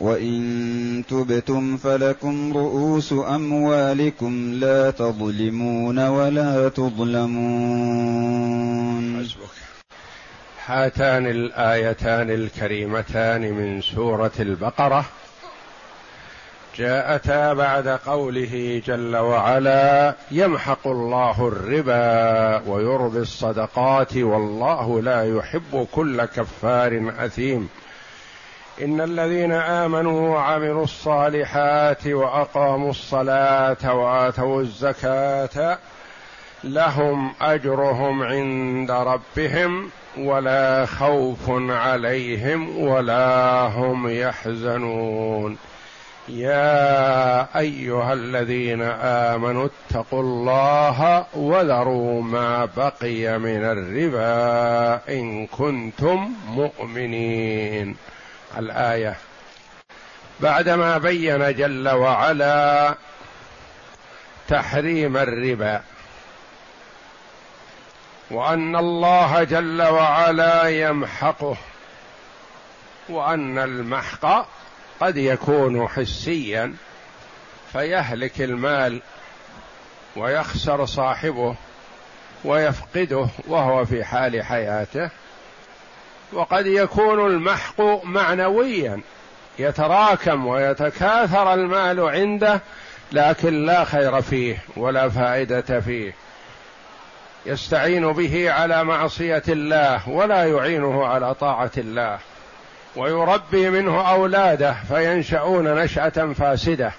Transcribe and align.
وان 0.00 1.04
تبتم 1.08 1.76
فلكم 1.76 2.52
رؤوس 2.56 3.12
اموالكم 3.12 4.52
لا 4.54 4.90
تظلمون 4.90 6.08
ولا 6.08 6.68
تظلمون 6.68 8.00
هاتان 10.66 11.26
الآيتان 11.26 12.30
الكريمتان 12.30 13.40
من 13.40 13.80
سورة 13.80 14.32
البقرة. 14.40 15.04
جاءتا 16.76 17.52
بعد 17.52 17.88
قوله 17.88 18.82
جل 18.86 19.16
وعلا 19.16 20.14
يمحق 20.30 20.86
الله 20.86 21.48
الربا 21.48 22.68
ويربي 22.68 23.18
الصدقات 23.18 24.16
والله 24.16 25.02
لا 25.02 25.36
يحب 25.36 25.86
كل 25.92 26.24
كفار 26.24 27.12
أثيم. 27.18 27.68
إن 28.82 29.00
الذين 29.00 29.52
آمنوا 29.52 30.28
وعملوا 30.28 30.84
الصالحات 30.84 32.06
وأقاموا 32.06 32.90
الصلاة 32.90 33.94
وآتوا 33.94 34.60
الزكاة 34.60 35.78
لهم 36.64 37.32
أجرهم 37.40 38.22
عند 38.22 38.90
ربهم 38.90 39.90
ولا 40.18 40.86
خوف 40.86 41.50
عليهم 41.70 42.78
ولا 42.78 43.66
هم 43.66 44.08
يحزنون. 44.08 45.56
يا 46.28 47.58
أيها 47.58 48.12
الذين 48.12 48.82
آمنوا 49.02 49.68
اتقوا 49.90 50.22
الله 50.22 51.26
وذروا 51.34 52.22
ما 52.22 52.64
بقي 52.76 53.38
من 53.38 53.64
الربا 53.64 55.00
إن 55.08 55.46
كنتم 55.46 56.30
مؤمنين. 56.48 57.96
الآية. 58.58 59.16
بعدما 60.40 60.98
بين 60.98 61.54
جل 61.54 61.88
وعلا 61.88 62.94
تحريم 64.48 65.16
الربا. 65.16 65.82
وأن 68.30 68.76
الله 68.76 69.44
جل 69.44 69.82
وعلا 69.82 70.68
يمحقه. 70.68 71.56
وأن 73.08 73.58
المحق 73.58 74.46
قد 75.00 75.16
يكون 75.16 75.88
حسيا. 75.88 76.74
فيهلك 77.72 78.40
المال 78.40 79.02
ويخسر 80.16 80.86
صاحبه 80.86 81.56
ويفقده 82.44 83.26
وهو 83.46 83.84
في 83.84 84.04
حال 84.04 84.42
حياته. 84.42 85.10
وقد 86.32 86.66
يكون 86.66 87.26
المحق 87.26 87.80
معنويا 88.04 89.00
يتراكم 89.58 90.46
ويتكاثر 90.46 91.54
المال 91.54 92.00
عنده 92.00 92.60
لكن 93.12 93.66
لا 93.66 93.84
خير 93.84 94.22
فيه 94.22 94.58
ولا 94.76 95.08
فائدة 95.08 95.80
فيه. 95.80 96.14
يستعين 97.46 98.12
به 98.12 98.52
على 98.52 98.84
معصية 98.84 99.42
الله 99.48 100.08
ولا 100.08 100.44
يعينه 100.44 101.06
على 101.06 101.34
طاعة 101.34 101.70
الله. 101.78 102.18
ويربي 102.96 103.70
منه 103.70 104.10
أولاده 104.10 104.76
فينشأون 104.88 105.74
نشأة 105.74 106.32
فاسدة. 106.38 106.92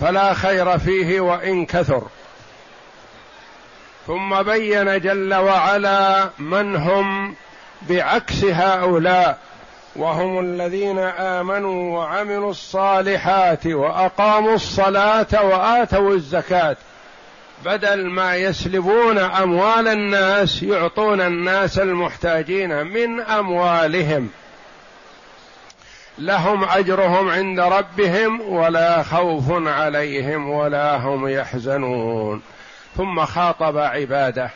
فلا 0.00 0.34
خير 0.34 0.78
فيه 0.78 1.20
وإن 1.20 1.66
كثر. 1.66 2.02
ثم 4.06 4.42
بين 4.42 5.00
جل 5.00 5.34
وعلا 5.34 6.30
من 6.38 6.76
هم 6.76 7.34
بعكس 7.82 8.44
هؤلاء 8.44 9.38
وهم 9.96 10.38
الذين 10.40 10.98
آمنوا 10.98 11.98
وعملوا 11.98 12.50
الصالحات 12.50 13.66
وأقاموا 13.66 14.54
الصلاة 14.54 15.44
وآتوا 15.44 16.14
الزكاة. 16.14 16.76
بدل 17.64 18.06
ما 18.06 18.36
يسلبون 18.36 19.18
أموال 19.18 19.88
الناس 19.88 20.62
يعطون 20.62 21.20
الناس 21.20 21.78
المحتاجين 21.78 22.86
من 22.86 23.20
أموالهم. 23.20 24.30
لهم 26.18 26.64
أجرهم 26.64 27.30
عند 27.30 27.60
ربهم 27.60 28.40
ولا 28.40 29.02
خوف 29.02 29.44
عليهم 29.50 30.50
ولا 30.50 30.96
هم 30.96 31.28
يحزنون. 31.28 32.42
ثم 32.96 33.24
خاطب 33.24 33.78
عباده 33.78 34.50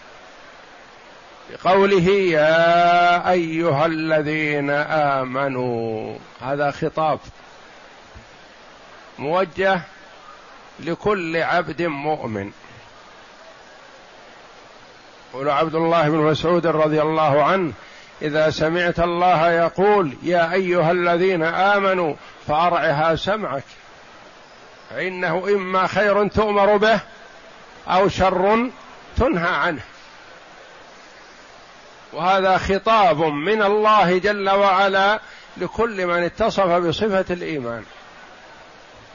بقوله 1.50 2.08
يا 2.10 3.30
أيها 3.30 3.86
الذين 3.86 4.70
آمنوا. 4.70 6.16
هذا 6.40 6.70
خطاب 6.70 7.18
موجه 9.18 9.80
لكل 10.80 11.36
عبد 11.36 11.82
مؤمن. 11.82 12.50
يقول 15.34 15.50
عبد 15.50 15.74
الله 15.74 16.08
بن 16.08 16.18
مسعود 16.18 16.66
رضي 16.66 17.02
الله 17.02 17.44
عنه 17.44 17.72
إذا 18.22 18.50
سمعت 18.50 19.00
الله 19.00 19.50
يقول 19.50 20.16
يا 20.22 20.52
أيها 20.52 20.90
الذين 20.90 21.42
آمنوا 21.42 22.14
فأرعها 22.46 23.16
سمعك 23.16 23.64
فإنه 24.90 25.48
إما 25.48 25.86
خير 25.86 26.28
تؤمر 26.28 26.76
به 26.76 27.00
أو 27.88 28.08
شر 28.08 28.70
تنهى 29.16 29.48
عنه. 29.48 29.82
وهذا 32.12 32.58
خطاب 32.58 33.22
من 33.22 33.62
الله 33.62 34.18
جل 34.18 34.50
وعلا 34.50 35.20
لكل 35.56 36.06
من 36.06 36.22
اتصف 36.22 36.66
بصفة 36.66 37.24
الإيمان. 37.30 37.84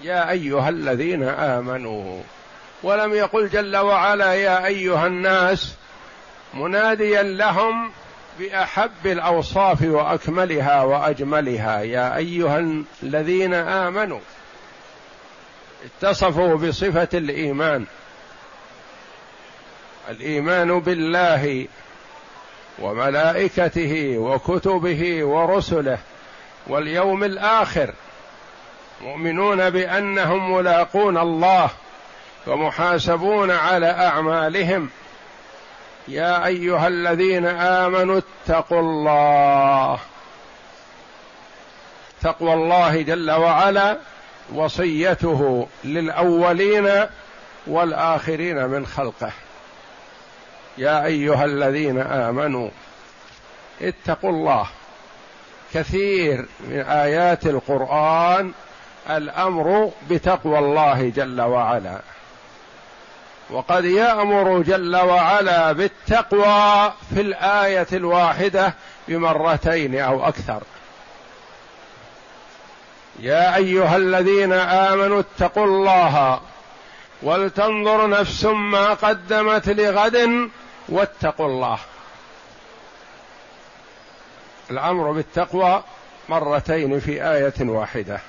يا 0.03 0.29
أيها 0.29 0.69
الذين 0.69 1.23
آمنوا 1.23 2.21
ولم 2.83 3.13
يقل 3.13 3.49
جل 3.49 3.77
وعلا 3.77 4.33
يا 4.33 4.65
أيها 4.65 5.07
الناس 5.07 5.75
مناديا 6.53 7.23
لهم 7.23 7.91
بأحب 8.39 9.05
الأوصاف 9.05 9.81
وأكملها 9.81 10.83
وأجملها. 10.83 11.79
يا 11.81 12.17
أيها 12.17 12.83
الذين 13.03 13.53
آمنوا 13.53 14.19
اتصفوا 15.85 16.55
بصفة 16.55 17.09
الإيمان. 17.13 17.85
الإيمان 20.09 20.79
بالله 20.79 21.67
وملائكته 22.79 24.17
وكتبه 24.17 25.23
ورسله 25.23 25.97
واليوم 26.67 27.23
الآخر 27.23 27.93
مؤمنون 29.01 29.69
بأنهم 29.69 30.55
ملاقون 30.55 31.17
الله 31.17 31.69
ومحاسبون 32.47 33.51
على 33.51 33.91
أعمالهم. 33.91 34.89
يا 36.07 36.45
أيها 36.45 36.87
الذين 36.87 37.45
آمنوا 37.45 38.21
اتقوا 38.47 38.79
الله. 38.79 39.99
تقوى 42.21 42.53
الله 42.53 43.01
جل 43.01 43.31
وعلا 43.31 43.97
وصيته 44.53 45.67
للأولين 45.83 47.05
والآخرين 47.67 48.65
من 48.65 48.85
خلقه. 48.85 49.31
يا 50.77 51.05
أيها 51.05 51.45
الذين 51.45 52.01
آمنوا 52.01 52.69
اتقوا 53.81 54.29
الله. 54.29 54.67
كثير 55.73 56.45
من 56.59 56.79
آيات 56.79 57.45
القرآن 57.45 58.51
الأمر 59.09 59.91
بتقوى 60.09 60.59
الله 60.59 61.11
جل 61.15 61.41
وعلا. 61.41 61.99
وقد 63.49 63.85
يأمر 63.85 64.61
جل 64.61 64.95
وعلا 64.95 65.71
بالتقوى 65.71 66.93
في 67.15 67.21
الآية 67.21 67.87
الواحدة 67.93 68.73
بمرتين 69.07 69.99
أو 69.99 70.27
أكثر. 70.27 70.61
يا 73.19 73.55
أيها 73.55 73.97
الذين 73.97 74.53
آمنوا 74.53 75.19
اتقوا 75.19 75.65
الله. 75.65 76.39
ولتنظر 77.23 78.09
نفس 78.09 78.45
ما 78.45 78.93
قدمت 78.93 79.69
لغد 79.69 80.49
واتقوا 80.89 81.47
الله. 81.47 81.79
الأمر 84.71 85.11
بالتقوى 85.11 85.83
مرتين 86.29 86.99
في 86.99 87.31
آية 87.31 87.53
واحدة. 87.61 88.19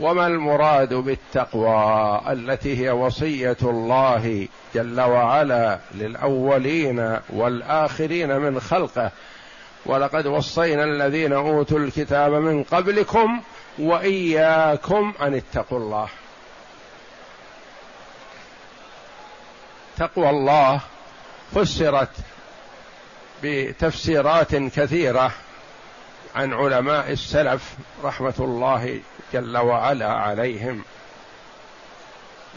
وما 0.00 0.26
المراد 0.26 0.94
بالتقوى 0.94 2.20
التي 2.28 2.84
هي 2.84 2.90
وصية 2.90 3.56
الله 3.62 4.48
جل 4.74 5.00
وعلا 5.00 5.78
للأولين 5.94 7.18
والآخرين 7.30 8.36
من 8.36 8.60
خلقه؟ 8.60 9.10
ولقد 9.86 10.26
وصينا 10.26 10.84
الذين 10.84 11.32
أوتوا 11.32 11.78
الكتاب 11.78 12.32
من 12.32 12.62
قبلكم 12.62 13.40
وإياكم 13.78 15.14
أن 15.20 15.34
اتقوا 15.34 15.78
الله. 15.78 16.08
تقوى 19.96 20.30
الله 20.30 20.80
فسرت 21.54 22.10
بتفسيرات 23.42 24.54
كثيرة 24.54 25.32
عن 26.34 26.52
علماء 26.52 27.12
السلف 27.12 27.74
رحمة 28.04 28.34
الله 28.38 29.00
جل 29.32 29.56
وعلا 29.56 30.12
عليهم. 30.12 30.84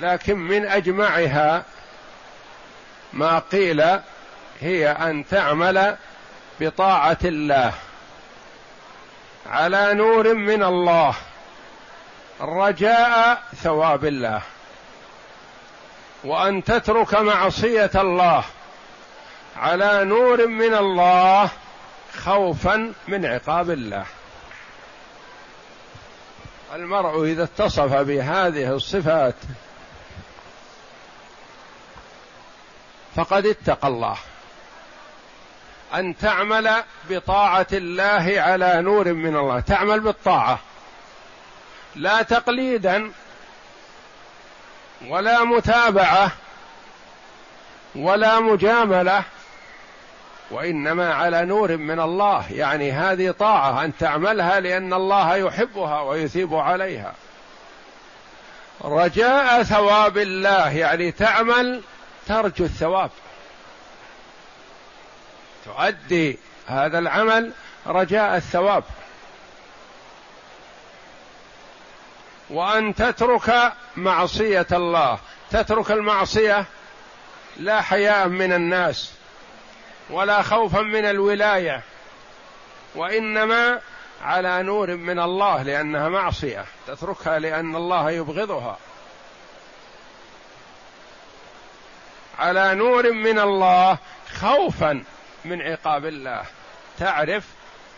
لكن 0.02 0.38
من 0.38 0.66
أجمعها 0.66 1.64
ما 3.14 3.40
قيل 3.40 3.84
هي 4.62 4.90
أن 4.92 5.28
تعمل 5.28 5.96
بطاعة 6.60 7.18
الله 7.24 7.74
على 9.50 9.94
نور 9.94 10.34
من 10.34 10.64
الله 10.64 11.16
رجاء 12.42 13.44
ثواب 13.56 14.06
الله. 14.06 14.42
وأن 16.24 16.64
تترك 16.64 17.14
معصية 17.14 17.92
الله 17.96 18.44
على 19.58 20.04
نور 20.04 20.48
من 20.48 20.74
الله 20.74 21.50
خوفا 22.18 22.94
من 23.08 23.26
عقاب 23.26 23.70
الله. 23.70 24.06
المرء 26.76 27.24
إذا 27.24 27.44
اتصف 27.44 27.94
بهذه 27.94 28.74
الصفات 28.74 29.36
فقد 33.16 33.46
اتقى 33.46 33.88
الله. 33.88 34.18
أن 35.96 36.18
تعمل 36.18 36.84
بطاعة 37.10 37.68
الله 37.74 38.42
على 38.42 38.82
نور 38.82 39.14
من 39.14 39.36
الله. 39.36 39.60
تعمل 39.60 40.00
بالطاعة. 40.00 40.60
لا 41.96 42.22
تقليدا 42.22 43.12
ولا 45.08 45.44
متابعة 45.44 46.32
ولا 47.96 48.40
مجاملة 48.40 49.24
وإنما 50.52 51.14
على 51.14 51.46
نور 51.46 51.78
من 51.78 52.00
الله. 52.00 52.46
يعني 52.52 52.92
هذه 52.92 53.32
طاعة 53.32 53.84
أن 53.84 53.98
تعملها 53.98 54.60
لأن 54.60 54.94
الله 54.94 55.36
يحبها 55.36 56.02
ويثيب 56.02 56.56
عليها. 56.56 57.14
رجاء 58.84 59.64
ثواب 59.64 60.18
الله 60.18 60.70
يعني 60.70 61.12
تعمل 61.12 61.82
ترجو 62.28 62.66
الثواب. 62.66 63.12
تؤدي 65.66 66.40
هذا 66.68 67.00
العمل 67.00 67.52
رجاء 67.88 68.36
الثواب. 68.36 68.84
وأن 72.50 72.96
تترك 72.96 73.74
معصية 73.98 74.68
الله. 74.72 75.20
تترك 75.52 75.92
المعصية 75.92 76.66
لا 77.58 77.82
حياء 77.82 78.28
من 78.28 78.54
الناس 78.54 79.14
ولا 80.10 80.42
خوفا 80.42 80.82
من 80.82 81.06
الولاية 81.06 81.82
وإنما 82.96 83.80
على 84.24 84.64
نور 84.64 84.96
من 84.96 85.20
الله 85.20 85.64
لأنها 85.64 86.10
معصية. 86.10 86.66
تتركها 86.88 87.40
لأن 87.40 87.76
الله 87.76 88.12
يبغضها. 88.12 88.78
على 92.40 92.76
نور 92.76 93.12
من 93.12 93.40
الله 93.40 93.98
خوفا 94.40 95.04
من 95.46 95.62
عقاب 95.62 96.06
الله. 96.06 96.44
تعرف 97.00 97.44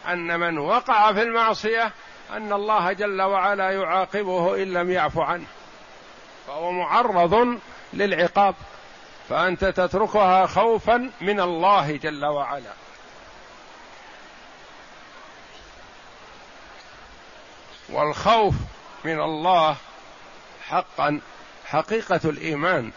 أن 0.07 0.39
من 0.39 0.57
وقع 0.57 1.13
في 1.13 1.21
المعصية 1.21 1.91
أن 2.31 2.53
الله 2.53 2.93
جل 2.93 3.21
وعلا 3.21 3.71
يعاقبه 3.71 4.63
إن 4.63 4.73
لم 4.73 4.91
يعف 4.91 5.17
عنه. 5.17 5.45
فهو 6.47 6.71
معرض 6.71 7.59
للعقاب. 7.93 8.55
فأنت 9.29 9.65
تتركها 9.65 10.45
خوفا 10.45 11.11
من 11.21 11.39
الله 11.39 11.97
جل 11.97 12.25
وعلا. 12.25 12.73
والخوف 17.89 18.55
من 19.05 19.21
الله 19.21 19.75
حقا 20.67 21.19
حقيقة 21.65 22.19
الإيمان. 22.25 22.91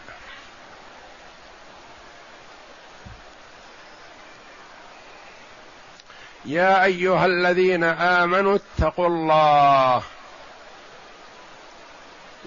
يا 6.45 6.83
أيها 6.83 7.25
الذين 7.25 7.83
آمنوا 7.83 8.57
اتقوا 8.57 9.07
الله 9.07 10.03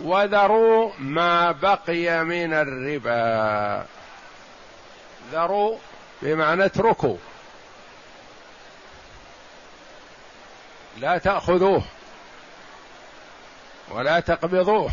وذروا 0.02 0.92
ما 0.98 1.52
بقي 1.52 2.24
من 2.24 2.52
الربا. 2.52 3.86
ذروا 5.32 5.76
بمعنى 6.22 6.64
اتركوا. 6.64 7.16
لا 10.98 11.18
تأخذوه 11.18 11.82
ولا 13.90 14.20
تقبضوه. 14.20 14.90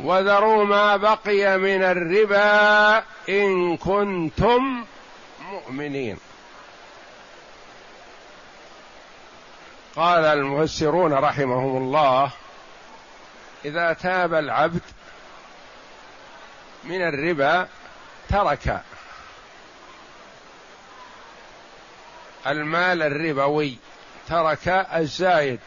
وذروا 0.00 0.64
ما 0.64 0.96
بقي 0.96 1.58
من 1.58 1.82
الربا 1.82 3.02
إن 3.28 3.76
كنتم 3.76 4.84
مؤمنين. 5.50 6.18
قال 9.96 10.24
المفسرون 10.24 11.12
رحمهم 11.12 11.76
الله 11.76 12.30
إذا 13.64 13.92
تاب 13.92 14.34
العبد 14.34 14.82
من 16.84 17.02
الربا 17.02 17.68
ترك 18.28 18.80
المال 22.46 23.02
الربوي 23.02 23.76
ترك 24.28 24.68
الزايد 24.94 25.60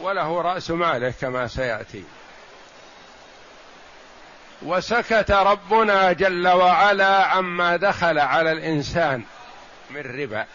وله 0.00 0.40
رأس 0.42 0.70
ماله 0.70 1.14
كما 1.20 1.46
سيأتي. 1.46 2.04
وسكت 4.62 5.30
ربنا 5.30 6.12
جل 6.12 6.48
وعلا 6.48 7.26
عما 7.26 7.76
دخل 7.76 8.18
على 8.18 8.52
الإنسان 8.52 9.24
من 9.90 10.20
ربا. 10.20 10.46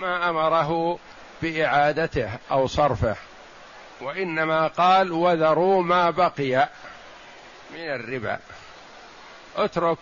ما 0.00 0.30
أمره 0.30 0.98
بإعادته 1.42 2.30
أو 2.50 2.66
صرفه 2.66 3.16
وإنما 4.00 4.66
قال 4.66 5.12
وذروا 5.12 5.82
ما 5.82 6.10
بقي 6.10 6.68
من 7.70 7.80
الربا. 7.80 8.38
اترك 9.56 9.98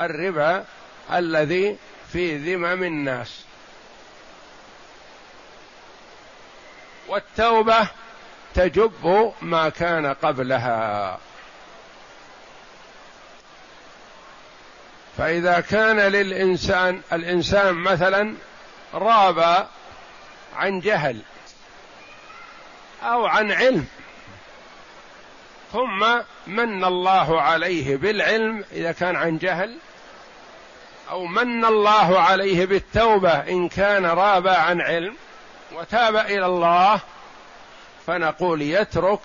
الربا 0.00 0.64
الذي 1.12 1.76
في 2.12 2.36
ذمم 2.36 2.82
الناس. 2.84 3.44
والتوبة 7.08 7.88
تجب 8.54 9.32
ما 9.42 9.68
كان 9.68 10.06
قبلها. 10.06 11.18
فإذا 15.18 15.60
كان 15.60 15.96
للإنسان 15.96 17.00
الإنسان 17.12 17.74
مثلا 17.74 18.34
راب 18.94 19.68
عن 20.56 20.80
جهل 20.80 21.22
أو 23.02 23.26
عن 23.26 23.52
علم. 23.52 23.86
ثم 25.72 26.06
من 26.46 26.84
الله 26.84 27.42
عليه 27.42 27.96
بالعلم 27.96 28.64
إذا 28.72 28.92
كان 28.92 29.16
عن 29.16 29.38
جهل 29.38 29.76
أو 31.10 31.26
من 31.26 31.64
الله 31.64 32.20
عليه 32.20 32.66
بالتوبة 32.66 33.30
إن 33.30 33.68
كان 33.68 34.06
راب 34.06 34.48
عن 34.48 34.80
علم 34.80 35.14
وتاب 35.72 36.16
إلى 36.16 36.46
الله 36.46 37.00
فنقول 38.06 38.62
يترك 38.62 39.20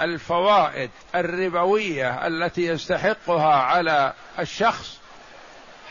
الفوائد 0.00 0.90
الربوية 1.14 2.26
التي 2.26 2.66
يستحقها 2.66 3.54
على 3.54 4.12
الشخص 4.38 4.98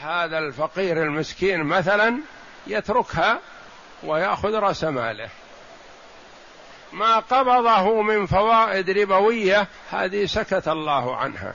هذا 0.01 0.37
الفقير 0.37 1.03
المسكين 1.03 1.63
مثلا 1.63 2.19
يتركها 2.71 3.39
ويأخذ 4.03 4.53
رأس 4.53 4.83
ماله. 4.83 5.29
ما 6.91 7.19
قبضه 7.19 8.01
من 8.01 8.25
فوائد 8.25 8.89
ربوية 8.89 9.67
هذه 9.91 10.25
سكت 10.25 10.67
الله 10.67 11.15
عنها. 11.15 11.53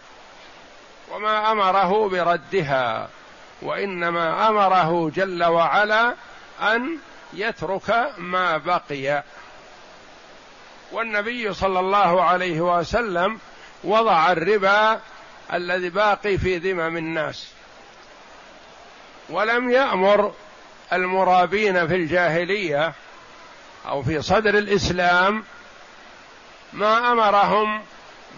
وما 1.12 1.52
أمره 1.52 2.08
بردها 2.08 3.08
وإنما 3.62 4.49
أمره 4.49 5.11
جل 5.11 5.44
وعلا 5.44 6.14
أن 6.62 6.99
يترك 7.32 8.12
ما 8.18 8.56
بقي. 8.56 9.23
والنبي 10.92 11.54
صلى 11.54 11.80
الله 11.80 12.23
عليه 12.23 12.61
وسلم 12.61 13.38
وضع 13.85 14.32
الربا 14.32 15.00
الذي 15.52 15.88
باقي 15.88 16.38
في 16.38 16.58
ذمم 16.58 16.96
الناس. 16.96 17.49
ولم 19.30 19.70
يأمر 19.70 20.32
المرابين 20.93 21.88
في 21.88 21.95
الجاهلية 21.95 22.93
أو 23.88 24.02
في 24.02 24.23
صدر 24.23 24.59
الإسلام 24.59 25.45
ما 26.73 27.12
أمرهم 27.12 27.83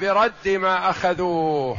برد 0.00 0.49
ما 0.49 0.90
أخذوه 0.90 1.76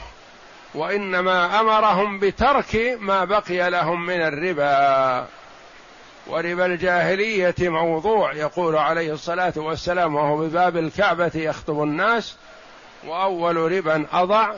وإنما 0.73 1.59
أمرهم 1.59 2.19
بترك 2.19 2.97
ما 2.99 3.25
بقي 3.25 3.69
لهم 3.69 4.05
من 4.05 4.21
الربا. 4.21 5.27
وربا 6.27 6.65
الجاهلية 6.65 7.55
موضوع 7.59 8.33
يقول 8.33 8.75
عليه 8.75 9.13
الصلاة 9.13 9.53
والسلام 9.55 10.15
وهو 10.15 10.37
بباب 10.37 10.77
الكعبة 10.77 11.31
يخطب 11.35 11.83
الناس 11.83 12.35
وأول 13.07 13.55
ربا 13.55 14.05
أضع 14.11 14.53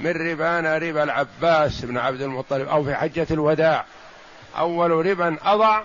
من 0.00 0.30
ربانا 0.30 0.78
ربا 0.78 1.02
العباس 1.02 1.84
بن 1.84 1.98
عبد 1.98 2.22
المطلب 2.22 2.68
أو 2.68 2.84
في 2.84 2.94
حجة 2.94 3.26
الوداع. 3.30 3.84
أول 4.58 4.90
ربا 4.90 5.36
أضع 5.44 5.82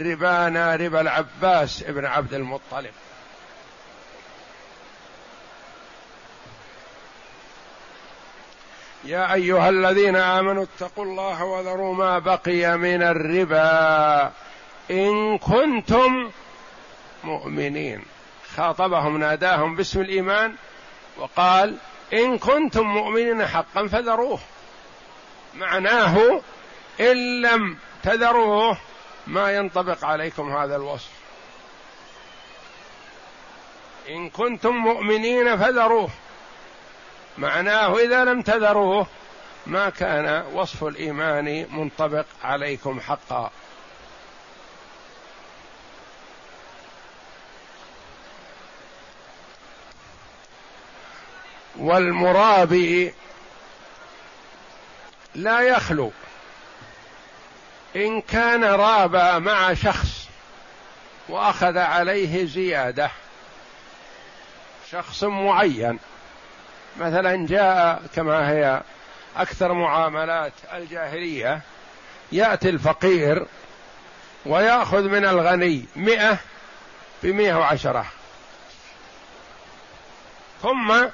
ربانا 0.00 0.76
ربا 0.76 1.00
العباس 1.00 1.82
بن 1.82 2.04
عبد 2.04 2.34
المطلب. 2.34 2.92
يا 9.04 9.32
أيها 9.34 9.68
الذين 9.68 10.16
آمنوا 10.16 10.64
اتقوا 10.64 11.04
الله 11.04 11.44
وذروا 11.44 11.94
ما 11.94 12.18
بقي 12.18 12.78
من 12.78 13.02
الربا 13.02 14.32
إن 14.90 15.38
كنتم 15.38 16.30
مؤمنين. 17.24 18.02
خاطبهم 18.56 19.18
ناداهم 19.18 19.76
باسم 19.76 20.00
الإيمان 20.00 20.54
وقال 21.18 21.76
إن 22.12 22.38
كنتم 22.38 22.86
مؤمنين 22.86 23.46
حقا 23.46 23.86
فذروه. 23.86 24.38
معناه 25.54 26.40
إن 27.00 27.42
لم 27.42 27.78
تذروه 28.02 28.78
ما 29.26 29.52
ينطبق 29.52 30.04
عليكم 30.04 30.56
هذا 30.56 30.76
الوصف. 30.76 31.10
إن 34.08 34.30
كنتم 34.30 34.76
مؤمنين 34.76 35.56
فذروه. 35.56 36.10
معناه 37.38 37.98
إذا 37.98 38.24
لم 38.24 38.42
تذروه 38.42 39.06
ما 39.66 39.90
كان 39.90 40.44
وصف 40.52 40.84
الإيمان 40.84 41.66
منطبق 41.70 42.24
عليكم 42.44 43.00
حقا. 43.00 43.50
والمرابي 51.78 53.14
لا 55.34 55.60
يخلو. 55.60 56.12
إن 57.96 58.20
كان 58.20 58.64
رابى 58.64 59.44
مع 59.44 59.74
شخص 59.74 60.28
وأخذ 61.28 61.78
عليه 61.78 62.46
زيادة 62.46 63.10
شخص 64.90 65.24
معين 65.24 65.98
مثلا 66.96 67.46
جاء 67.46 68.02
كما 68.14 68.50
هي 68.50 68.82
أكثر 69.36 69.72
معاملات 69.72 70.52
الجاهلية 70.72 71.60
يأتي 72.32 72.68
الفقير 72.68 73.46
ويأخذ 74.46 75.02
من 75.02 75.24
الغني 75.24 75.84
مئة 75.96 76.38
بمئة 77.22 77.54
وعشرة. 77.54 78.06
ثم 80.62 81.04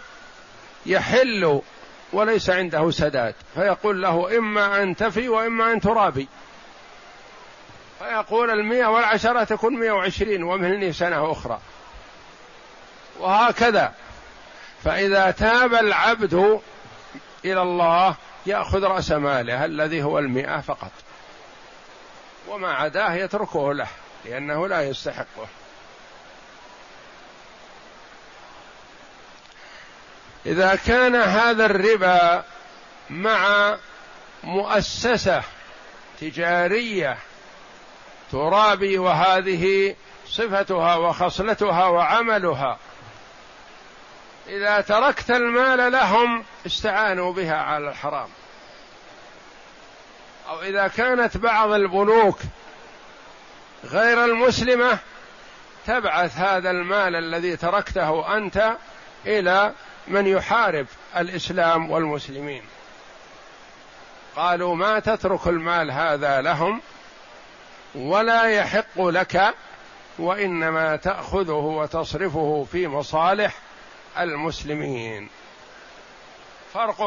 يحل 0.87 1.61
وليس 2.12 2.50
عنده 2.50 2.90
سداد 2.90 3.35
فيقول 3.54 4.02
له 4.02 4.38
إما 4.38 4.83
أن 4.83 4.97
تفي 4.97 5.28
وإما 5.28 5.73
أن 5.73 5.80
ترابي. 5.80 6.28
فيقول 7.99 8.50
المئة 8.50 8.87
والعشرة 8.87 9.45
تكون 9.45 9.81
مئة 9.81 9.91
وعشرين 9.91 10.43
ومهلني 10.43 10.93
سنة 10.93 11.33
أخرى. 11.33 11.61
وهكذا. 13.19 13.95
فإذا 14.85 15.31
تاب 15.31 15.75
العبد 15.75 16.61
إلى 17.45 17.62
الله 17.62 18.15
يأخذ 18.47 18.85
رأس 18.85 19.12
ماله 19.12 19.65
الذي 19.65 20.03
هو 20.03 20.19
المئة 20.19 20.61
فقط. 20.61 20.93
وما 22.49 22.75
عداه 22.75 23.15
يتركه 23.15 23.75
له 23.75 23.88
لأنه 24.25 24.69
لا 24.69 24.83
يستحقه. 24.83 25.47
إذا 30.47 30.79
كان 30.87 31.15
هذا 31.15 31.67
الربا 31.67 32.45
مع 33.11 33.76
مؤسسة 34.45 35.43
تجارية 36.21 37.19
ترابي 38.33 38.99
وهذه 38.99 39.95
صفتها 40.26 40.97
وخصلتها 40.97 41.85
وعملها. 41.87 42.78
إذا 44.49 44.80
تركت 44.80 45.30
المال 45.30 45.92
لهم 45.92 46.45
استعانوا 46.66 47.33
بها 47.33 47.56
على 47.56 47.88
الحرام. 47.88 48.28
أو 50.49 50.62
إذا 50.62 50.88
كانت 50.88 51.37
بعض 51.37 51.71
البنوك 51.71 52.38
غير 53.85 54.25
المسلمة 54.25 54.99
تبعث 55.87 56.38
هذا 56.38 56.71
المال 56.71 57.16
الذي 57.16 57.56
تركته 57.56 58.37
أنت 58.37 58.76
إلى 59.26 59.73
من 60.09 60.26
يحارب 60.26 60.87
الإسلام 61.16 61.90
والمسلمين. 61.90 62.62
قالوا 64.37 64.75
ما 64.75 64.99
تترك 64.99 65.47
المال 65.47 65.90
هذا 65.90 66.40
لهم 66.40 66.80
ولا 67.97 68.45
يحق 68.45 69.00
لك 69.00 69.55
وإنما 70.19 70.97
تأخذه 70.97 71.53
وتصرفه 71.53 72.67
في 72.73 72.88
مصالح 72.88 73.55
المسلمين. 74.19 75.29
فرق 76.75 77.07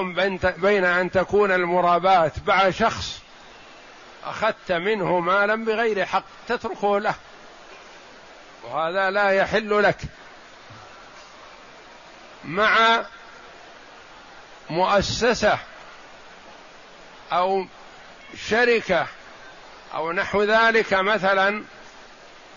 بين 0.57 0.85
أن 0.85 1.11
تكون 1.11 1.51
المرابات 1.51 2.33
مع 2.47 2.69
شخص 2.69 3.21
أخذت 4.25 4.71
منه 4.71 5.19
مالا 5.19 5.55
بغير 5.65 6.05
حق 6.05 6.23
تتركه 6.47 6.99
له. 6.99 7.15
وهذا 8.63 9.09
لا 9.09 9.29
يحل 9.29 9.83
لك. 9.83 9.97
مع 12.45 13.01
مؤسسة 14.69 15.57
أو 17.31 17.65
شركة 18.47 19.07
أو 19.93 20.11
نحو 20.11 20.43
ذلك 20.43 20.93
مثلا 20.93 21.63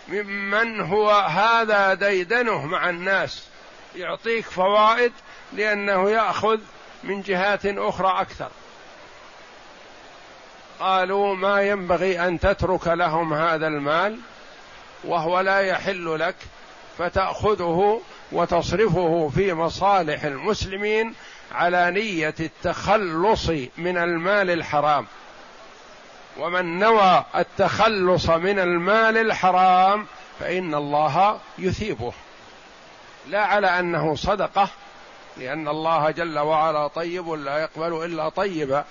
ممن 0.09 0.81
هو 0.81 1.11
هذا 1.11 1.95
ديدنه 1.95 2.67
مع 2.67 2.91
الناس 2.91 3.47
يعطيك 3.97 4.45
فوائد 4.45 5.13
لأنه 5.53 6.11
يأخذ 6.11 6.61
من 7.05 7.23
جهات 7.23 7.67
أخرى 7.67 8.21
أكثر. 8.21 8.49
قالوا 10.81 11.35
ما 11.35 11.63
ينبغي 11.63 12.27
أن 12.29 12.41
تترك 12.41 12.87
لهم 12.87 13.35
هذا 13.35 13.67
المال 13.67 14.19
وهو 15.05 15.41
لا 15.41 15.61
يحل 15.61 16.19
لك 16.19 16.37
فتأخذه 16.99 18.01
وتصرفه 18.33 19.31
في 19.35 19.53
مصالح 19.53 20.25
المسلمين 20.25 21.15
على 21.53 21.91
نية 21.91 22.35
التخلص 22.41 23.51
من 23.79 23.99
المال 23.99 24.51
الحرام. 24.51 25.07
ومن 26.39 26.79
نوى 26.79 27.25
التخلص 27.37 28.31
من 28.31 28.59
المال 28.59 29.17
الحرام 29.17 30.07
فإن 30.41 30.75
الله 30.75 31.39
يثيبه. 31.59 32.13
لا 33.29 33.41
على 33.45 33.67
أنه 33.67 34.15
صدقة 34.15 34.69
لأن 35.37 35.69
الله 35.69 36.11
جل 36.11 36.39
وعلا 36.39 36.87
طيب 36.87 37.29
لا 37.31 37.59
يقبل 37.59 38.05
إلا 38.05 38.29
طيبا. 38.29 38.85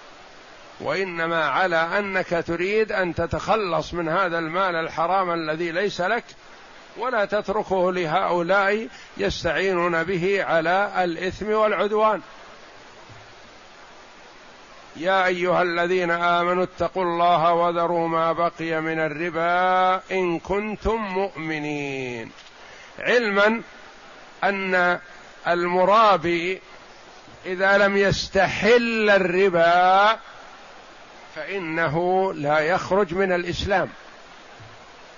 وإنما 0.80 1.46
على 1.46 1.76
أنك 1.76 2.44
تريد 2.48 2.92
أن 2.92 3.16
تتخلص 3.16 3.94
من 3.94 4.10
هذا 4.10 4.40
المال 4.40 4.76
الحرام 4.76 5.34
الذي 5.34 5.72
ليس 5.72 6.02
لك 6.02 6.24
ولا 6.98 7.26
تتركه 7.26 7.92
لهؤلاء 7.92 8.88
يستعينون 9.18 10.04
به 10.04 10.44
على 10.44 10.92
الإثم 11.04 11.50
والعدوان. 11.50 12.22
يا 14.96 15.26
أيها 15.26 15.62
الذين 15.62 16.12
آمنوا 16.12 16.64
اتقوا 16.64 17.04
الله 17.04 17.54
وذروا 17.54 18.08
ما 18.08 18.32
بقي 18.32 18.82
من 18.82 19.00
الربا 19.00 20.02
إن 20.12 20.40
كنتم 20.40 20.96
مؤمنين. 20.96 22.32
علما 23.00 23.62
أن 24.44 25.00
المرابي 25.48 26.62
إذا 27.46 27.78
لم 27.78 27.98
يستحل 27.98 29.10
الربا 29.10 30.20
فإنه 31.36 32.34
لا 32.34 32.60
يخرج 32.60 33.14
من 33.14 33.32
الإسلام. 33.32 33.90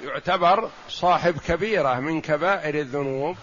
يعتبر 0.04 0.70
صاحب 0.90 1.38
كبيرة 1.48 2.00
من 2.00 2.22
كبائر 2.22 2.76
الذنوب 2.76 3.38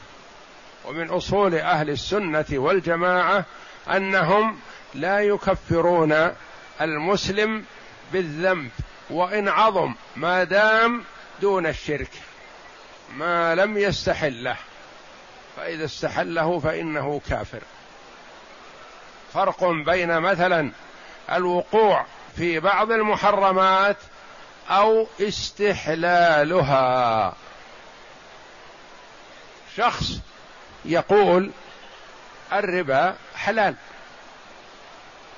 ومن 0.85 1.11
أصول 1.11 1.55
أهل 1.55 1.91
السنة 1.91 2.47
والجماعة 2.53 3.45
أنهم 3.89 4.59
لا 4.95 5.21
يكفرون 5.21 6.35
المسلم 6.81 7.65
بالذنب 8.13 8.71
وإن 9.11 9.49
عظم 9.49 9.95
ما 10.17 10.45
دام 10.45 11.05
دون 11.43 11.67
الشرك 11.67 12.11
ما 13.17 13.55
لم 13.55 13.79
يستحله 13.79 14.57
فإذا 15.57 15.85
استحله 15.85 16.59
فإنه 16.59 17.21
كافر. 17.29 17.61
فرق 19.35 19.65
بين 19.65 20.21
مثلا 20.21 20.71
الوقوع 21.33 22.07
في 22.37 22.61
بعض 22.61 22.93
المحرمات 22.93 23.97
أو 24.71 25.07
استحلالها. 25.21 26.65
شخص 29.77 30.13
يقول 30.85 31.51
الربا 32.53 33.17
حلال. 33.35 33.75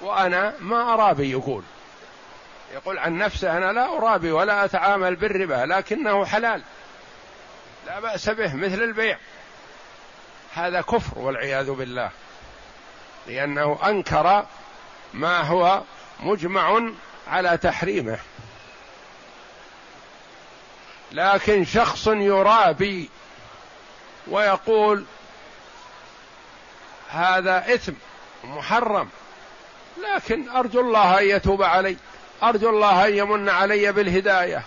وأنا 0.02 0.54
ما 0.60 0.94
أرابي 0.94 1.30
يقول. 1.30 1.62
يقول 2.74 2.98
عن 2.98 3.18
نفسه 3.18 3.56
أنا 3.58 3.72
لا 3.72 3.96
أرابي 3.96 4.32
ولا 4.32 4.64
أتعامل 4.64 5.16
بالربا 5.16 5.66
لكنه 5.66 6.24
حلال. 6.24 6.62
لا 7.86 8.00
بأس 8.00 8.28
به 8.28 8.54
مثل 8.54 8.82
البيع. 8.82 9.18
هذا 10.54 10.80
كفر 10.80 11.18
والعياذ 11.18 11.70
بالله. 11.70 12.10
لأنه 13.26 13.78
أنكر 13.84 14.46
ما 15.14 15.40
هو 15.40 15.82
مجمع 16.20 16.82
على 17.28 17.58
تحريمه. 17.58 18.18
لكن 21.12 21.64
شخص 21.64 22.06
يرابي 22.06 23.10
ويقول 24.26 25.04
هذا 27.10 27.74
إثم 27.74 27.92
محرم. 28.44 29.08
لكن 29.98 30.48
أرجو 30.48 30.80
الله 30.80 31.20
أن 31.20 31.24
يتوب 31.24 31.62
علي. 31.62 31.96
أرجو 32.42 32.70
الله 32.70 33.06
أن 33.06 33.14
يمن 33.14 33.48
علي 33.48 33.92
بالهداية. 33.92 34.62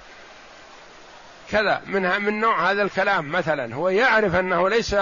كذا 1.51 1.82
من 1.86 2.22
من 2.22 2.39
نوع 2.39 2.72
هذا 2.72 2.82
الكلام 2.82 3.32
مثلا. 3.32 3.75
هو 3.75 3.89
يعرف 3.89 4.36
أنه 4.36 4.70
ليس 4.70 4.96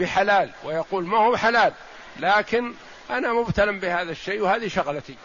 بحلال 0.00 0.50
ويقول 0.64 1.06
ما 1.06 1.18
هو 1.18 1.36
حلال 1.36 1.72
لكن 2.16 2.74
أنا 3.10 3.32
مبتلى 3.32 3.72
بهذا 3.72 4.10
الشيء 4.10 4.40
وهذه 4.42 4.68
شغلتي. 4.68 5.16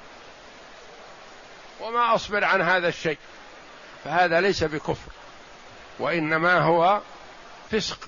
وما 1.82 2.16
أصبر 2.16 2.44
عن 2.44 2.62
هذا 2.62 2.88
الشيء. 2.88 3.18
فهذا 4.04 4.42
ليس 4.42 4.64
بكفر. 4.64 5.12
وإنما 6.00 6.60
هو 6.60 7.02
فسق. 7.72 8.00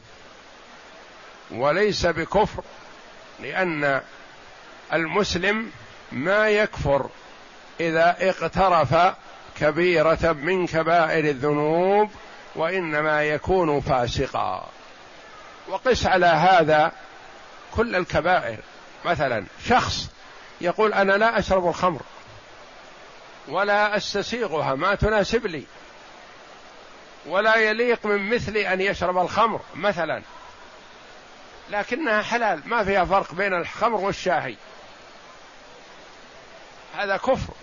وليس 1.51 2.05
بكفر 2.05 2.63
لأن 3.39 4.01
المسلم 4.93 5.71
ما 6.11 6.49
يكفر 6.49 7.09
إذا 7.79 8.15
اقترف 8.19 9.15
كبيرة 9.59 10.31
من 10.31 10.67
كبائر 10.67 11.25
الذنوب 11.25 12.11
وإنما 12.55 13.23
يكون 13.23 13.81
فاسقا. 13.81 14.69
وقس 15.67 16.05
على 16.05 16.25
هذا 16.25 16.91
كل 17.75 17.95
الكبائر. 17.95 18.57
مثلا 19.05 19.45
شخص 19.65 20.09
يقول 20.61 20.93
أنا 20.93 21.13
لا 21.13 21.39
أشرب 21.39 21.67
الخمر 21.67 22.01
ولا 23.47 23.97
أستسيغها 23.97 24.75
ما 24.75 24.95
تناسب 24.95 25.45
لي. 25.45 25.63
ولا 27.25 27.55
يليق 27.55 28.05
من 28.05 28.29
مثلي 28.29 28.73
أن 28.73 28.81
يشرب 28.81 29.17
الخمر 29.17 29.61
مثلا. 29.75 30.21
لكنها 31.69 32.21
حلال 32.21 32.61
ما 32.65 32.83
فيها 32.83 33.05
فرق 33.05 33.33
بين 33.33 33.53
الخمر 33.53 34.01
والشاهي. 34.01 34.55
هذا 36.97 37.17
كفر. 37.17 37.53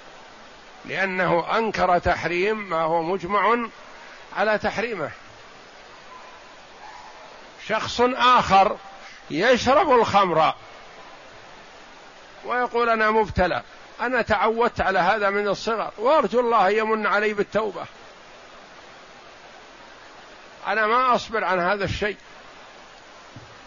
لأنه 0.84 1.58
أنكر 1.58 1.98
تحريم 1.98 2.70
ما 2.70 2.82
هو 2.82 3.02
مجمع 3.02 3.68
على 4.36 4.58
تحريمه. 4.58 5.10
شخص 7.68 8.00
آخر 8.14 8.76
يشرب 9.30 9.92
الخمر 9.92 10.54
ويقول 12.44 12.88
أنا 12.88 13.10
مبتلى 13.10 13.62
أنا 14.00 14.22
تعودت 14.22 14.80
على 14.80 14.98
هذا 14.98 15.30
من 15.30 15.48
الصغر 15.48 15.92
وأرجو 15.98 16.40
الله 16.40 16.70
يمن 16.70 17.06
علي 17.06 17.34
بالتوبة. 17.34 17.84
أنا 20.66 20.86
ما 20.86 21.14
أصبر 21.14 21.44
عن 21.44 21.60
هذا 21.60 21.84
الشيء. 21.84 22.16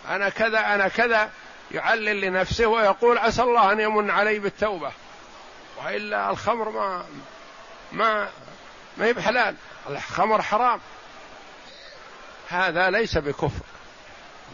أنا 0.09 0.29
كذا 0.29 0.59
أنا 0.59 0.87
كذا 0.87 1.29
يعلل 1.71 2.21
لنفسه 2.21 2.67
ويقول 2.67 3.17
عسى 3.17 3.41
الله 3.41 3.71
أن 3.71 3.79
يمن 3.79 4.09
علي 4.11 4.39
بالتوبة. 4.39 4.91
وإلا 5.83 6.29
الخمر 6.29 6.69
ما 6.69 7.05
ما 7.91 8.29
ما 8.97 9.05
هي 9.05 9.13
بحلال. 9.13 9.55
الخمر 9.89 10.41
حرام. 10.41 10.79
هذا 12.49 12.89
ليس 12.89 13.17
بكفر. 13.17 13.65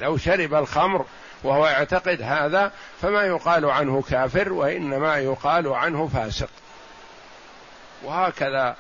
لو 0.02 0.18
شرب 0.18 0.54
الخمر 0.54 1.06
وهو 1.44 1.68
يعتقد 1.68 2.22
هذا 2.22 2.72
فما 3.02 3.24
يقال 3.24 3.66
عنه 3.66 4.02
كافر 4.02 4.54
وإنما 4.54 5.18
يقال 5.18 5.68
عنه 5.68 6.08
فاسق. 6.08 6.50
وهكذا 8.04 8.76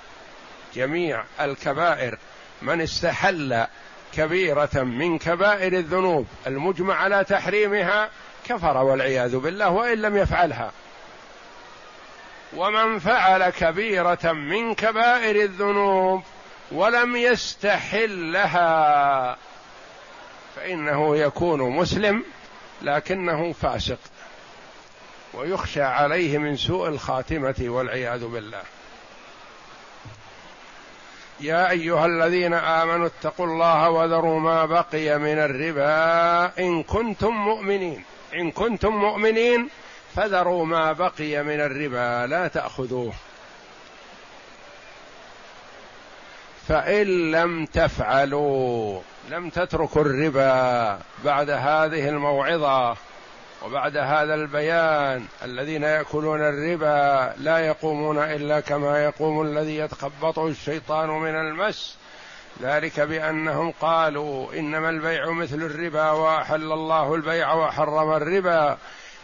جميع 0.76 1.24
الكبائر 1.42 2.18
من 2.62 2.82
استحل 2.82 3.66
كبيرة 4.14 4.70
من 4.74 5.18
كبائر 5.18 5.74
الذنوب 5.74 6.28
المجمع 6.48 6.96
على 6.96 7.24
تحريمها 7.24 8.10
كفر 8.46 8.78
والعياذ 8.78 9.38
بالله 9.38 9.70
وإن 9.70 10.02
لم 10.02 10.18
يفعلها. 10.18 10.72
ومن 12.56 13.00
فعل 13.00 13.50
كبيرة 13.50 14.32
من 14.32 14.76
كبائر 14.76 15.36
الذنوب 15.36 16.24
ولم 16.72 17.16
يستحلها 17.16 18.58
فإنه 20.56 21.18
يكون 21.18 21.62
مسلم 21.62 22.24
لكنه 22.82 23.54
فاسق 23.54 24.00
ويخشى 25.34 25.82
عليه 25.82 26.38
من 26.38 26.58
سوء 26.58 26.88
الخاتمة 26.88 27.56
والعياذ 27.60 28.26
بالله. 28.26 28.62
يا 31.40 31.70
أيها 31.70 32.06
الذين 32.06 32.54
آمنوا 32.54 33.08
اتقوا 33.08 33.46
الله 33.46 33.90
وذروا 33.90 34.40
ما 34.40 34.66
بقي 34.66 35.20
من 35.20 35.40
الربا 35.40 36.52
إن 36.60 36.84
كنتم 36.84 37.34
مؤمنين. 37.34 38.04
إن 38.34 38.52
كنتم 38.52 38.96
مؤمنين 38.96 39.70
فذروا 40.15 40.65
ما 40.65 40.91
بقي 40.91 41.43
من 41.43 41.62
الربا 41.62 42.28
لا 42.28 42.47
تأخذوه. 42.47 43.13
فإن 46.67 47.32
لم 47.32 47.65
تفعلوا 47.65 49.02
لم 49.30 49.50
تتركوا 49.50 50.02
الربا 50.02 51.00
بعد 51.26 51.50
هذه 51.50 52.10
الموعظة 52.10 52.95
وبعد 53.65 53.97
هذا 53.97 54.34
البيان 54.34 55.26
الذين 55.43 55.84
يأكلون 55.84 56.41
الربا 56.41 57.34
لا 57.38 57.58
يقومون 57.58 58.17
إلا 58.17 58.60
كما 58.60 59.04
يقوم 59.04 59.41
الذي 59.41 59.78
يتخبطه 59.78 60.47
الشيطان 60.47 61.10
من 61.10 61.36
المس. 61.36 61.97
ذلك 62.62 63.00
بأنهم 63.00 63.74
قالوا 63.82 64.54
إنما 64.54 64.89
البيع 64.89 65.32
مثل 65.32 65.56
الربا 65.56 66.12
وأحل 66.12 66.71
الله 66.71 67.15
البيع 67.15 67.54
وحرم 67.54 68.13
الربا. 68.13 68.78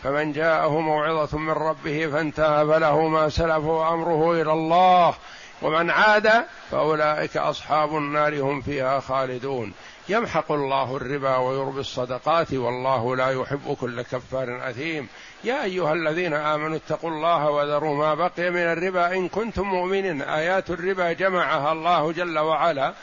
فمن 0.03 0.31
جاءه 0.31 0.79
موعظة 0.79 1.37
من 1.37 1.53
ربه 1.53 2.07
فانتهى 2.07 2.65
فله 2.65 3.07
ما 3.07 3.29
سلف 3.29 3.63
وأمره 3.63 4.41
إلى 4.41 4.51
الله 4.51 5.13
ومن 5.61 5.89
عاد 5.89 6.45
فأولئك 6.71 7.37
أصحاب 7.37 7.97
النار 7.97 8.41
هم 8.41 8.61
فيها 8.61 8.99
خالدون. 8.99 9.73
يمحق 10.09 10.51
الله 10.51 10.95
الربا 10.97 11.37
ويربي 11.37 11.79
الصدقات 11.79 12.53
والله 12.53 13.15
لا 13.15 13.31
يحب 13.31 13.77
كل 13.81 14.01
كفار 14.01 14.69
أثيم. 14.69 15.07
يا 15.43 15.63
أيها 15.63 15.93
الذين 15.93 16.33
آمنوا 16.33 16.77
اتقوا 16.77 17.09
الله 17.09 17.49
وذروا 17.49 17.95
ما 17.95 18.13
بقي 18.15 18.49
من 18.49 18.61
الربا 18.61 19.13
إن 19.15 19.27
كنتم 19.27 19.63
مؤمنين. 19.63 20.21
آيات 20.21 20.69
الربا 20.69 21.11
جمعها 21.13 21.71
الله 21.71 22.11
جل 22.11 22.39
وعلا 22.39 22.93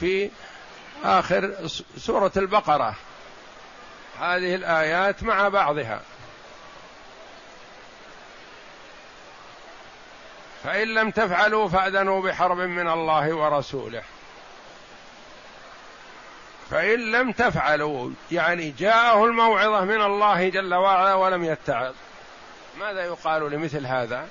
في 0.00 0.30
آخر 1.04 1.54
سورة 1.96 2.32
البقرة. 2.36 2.94
هذه 4.20 4.54
الآيات 4.54 5.22
مع 5.22 5.48
بعضها. 5.48 6.00
فإن 10.66 10.94
لم 10.94 11.10
تفعلوا 11.10 11.68
فأذنوا 11.68 12.22
بحرب 12.22 12.58
من 12.58 12.88
الله 12.88 13.34
ورسوله. 13.34 14.02
فإن 16.70 17.12
لم 17.12 17.32
تفعلوا 17.32 18.10
يعني 18.32 18.70
جاءه 18.70 19.24
الموعظة 19.24 19.84
من 19.84 20.02
الله 20.02 20.48
جل 20.48 20.74
وعلا 20.74 21.14
ولم 21.14 21.44
يتعظ. 21.44 21.94
ماذا 22.78 23.04
يقال 23.04 23.50
لمثل 23.50 23.86
هذا؟ 23.86 24.28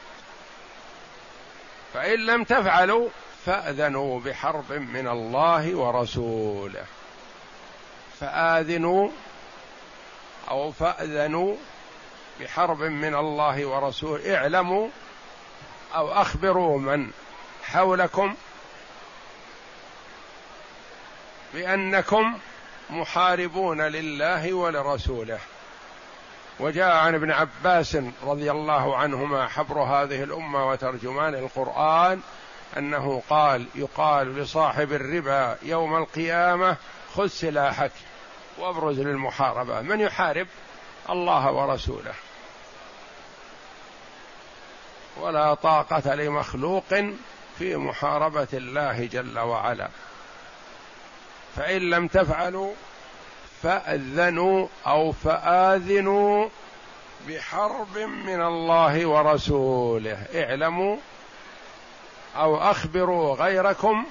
فإن 1.94 2.20
لم 2.20 2.44
تفعلوا 2.44 3.10
فأذنوا 3.46 4.20
بحرب 4.20 4.72
من 4.72 5.08
الله 5.08 5.76
ورسوله. 5.76 6.86
فآذنوا 8.20 9.10
أو 10.50 10.72
فأذنوا 10.72 11.56
بحرب 12.40 12.80
من 12.80 13.16
الله 13.16 13.66
ورسوله. 13.66 14.36
اعلموا 14.36 14.90
أو 15.96 16.12
أخبروا 16.12 16.80
من 16.80 17.12
حولكم 17.64 18.36
بأنكم 21.54 22.38
محاربون 22.90 23.82
لله 23.82 24.54
ولرسوله. 24.54 25.40
وجاء 26.60 26.96
عن 26.96 27.16
ابن 27.16 27.32
عباس 27.32 27.98
رضي 28.24 28.52
الله 28.52 28.98
عنهما 28.98 29.48
حبر 29.48 29.80
هذه 29.80 30.24
الأمة 30.24 30.70
وترجمان 30.70 31.36
القرآن 31.36 32.22
أنه 32.78 33.22
قال 33.30 33.66
يقال 33.76 34.36
لصاحب 34.36 34.94
الربا 34.94 35.58
يوم 35.64 35.96
القيامة 35.96 36.78
خذ 37.16 37.28
سلاحك 37.28 37.92
وابرز 38.58 39.00
للمحاربة. 39.00 39.82
من 39.82 40.00
يحارب؟ 40.00 40.48
الله 41.10 41.52
ورسوله. 41.52 42.14
ولا 45.18 45.54
طاقة 45.54 46.16
لمخلوق 46.16 46.96
في 47.60 47.76
محاربة 47.76 48.48
الله 48.54 49.06
جل 49.06 49.40
وعلا. 49.40 49.88
فإن 51.56 51.82
لم 51.90 52.08
تفعلوا 52.08 52.74
فأذنوا 53.64 54.68
أو 54.88 55.12
فآذنوا 55.12 56.50
بحرب 57.28 57.98
من 57.98 58.42
الله 58.42 59.06
ورسوله. 59.06 60.26
اعلموا 60.36 60.98
أو 62.36 62.58
أخبروا 62.58 63.36
غيركم 63.36 64.06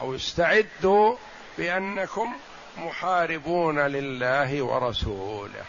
أو 0.00 0.14
استعدوا 0.14 1.16
بأنكم 1.58 2.32
محاربون 2.76 3.78
لله 3.78 4.62
ورسوله. 4.62 5.64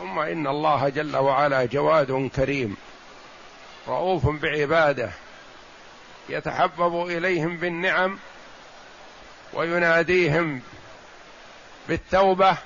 ثم 0.00 0.18
إن 0.18 0.46
الله 0.46 0.88
جل 0.88 1.16
وعلا 1.16 1.64
جواد 1.64 2.30
كريم 2.36 2.76
رؤوف 3.88 4.28
بعباده 4.28 5.10
يتحبب 6.28 7.06
إليهم 7.06 7.56
بالنعم 7.56 8.18
ويناديهم 9.52 10.62
بالتوبة 11.88 12.56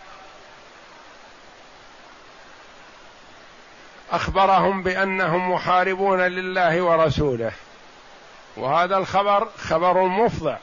أخبرهم 4.10 4.82
بأنهم 4.82 5.52
محاربون 5.52 6.20
لله 6.20 6.82
ورسوله. 6.82 7.52
وهذا 8.56 8.96
الخبر 8.96 9.48
خبر 9.58 10.02
مفضع 10.02 10.56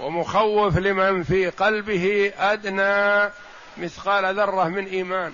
ومخوف 0.00 0.78
لمن 0.78 1.22
في 1.22 1.48
قلبه 1.50 2.32
أدنى 2.38 3.32
مثقال 3.76 4.36
ذرة 4.36 4.64
من 4.64 4.86
إيمان. 4.86 5.32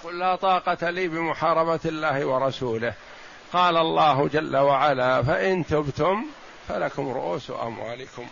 يقول 0.00 0.20
لا 0.20 0.36
طاقة 0.36 0.90
لي 0.90 1.08
بمحاربة 1.08 1.80
الله 1.84 2.24
ورسوله. 2.24 2.94
قال 3.52 3.76
الله 3.76 4.28
جل 4.28 4.56
وعلا 4.56 5.22
فإن 5.22 5.66
تبتم 5.66 6.26
فلكم 6.68 7.08
رؤوس 7.08 7.50
أموالكم. 7.50 8.26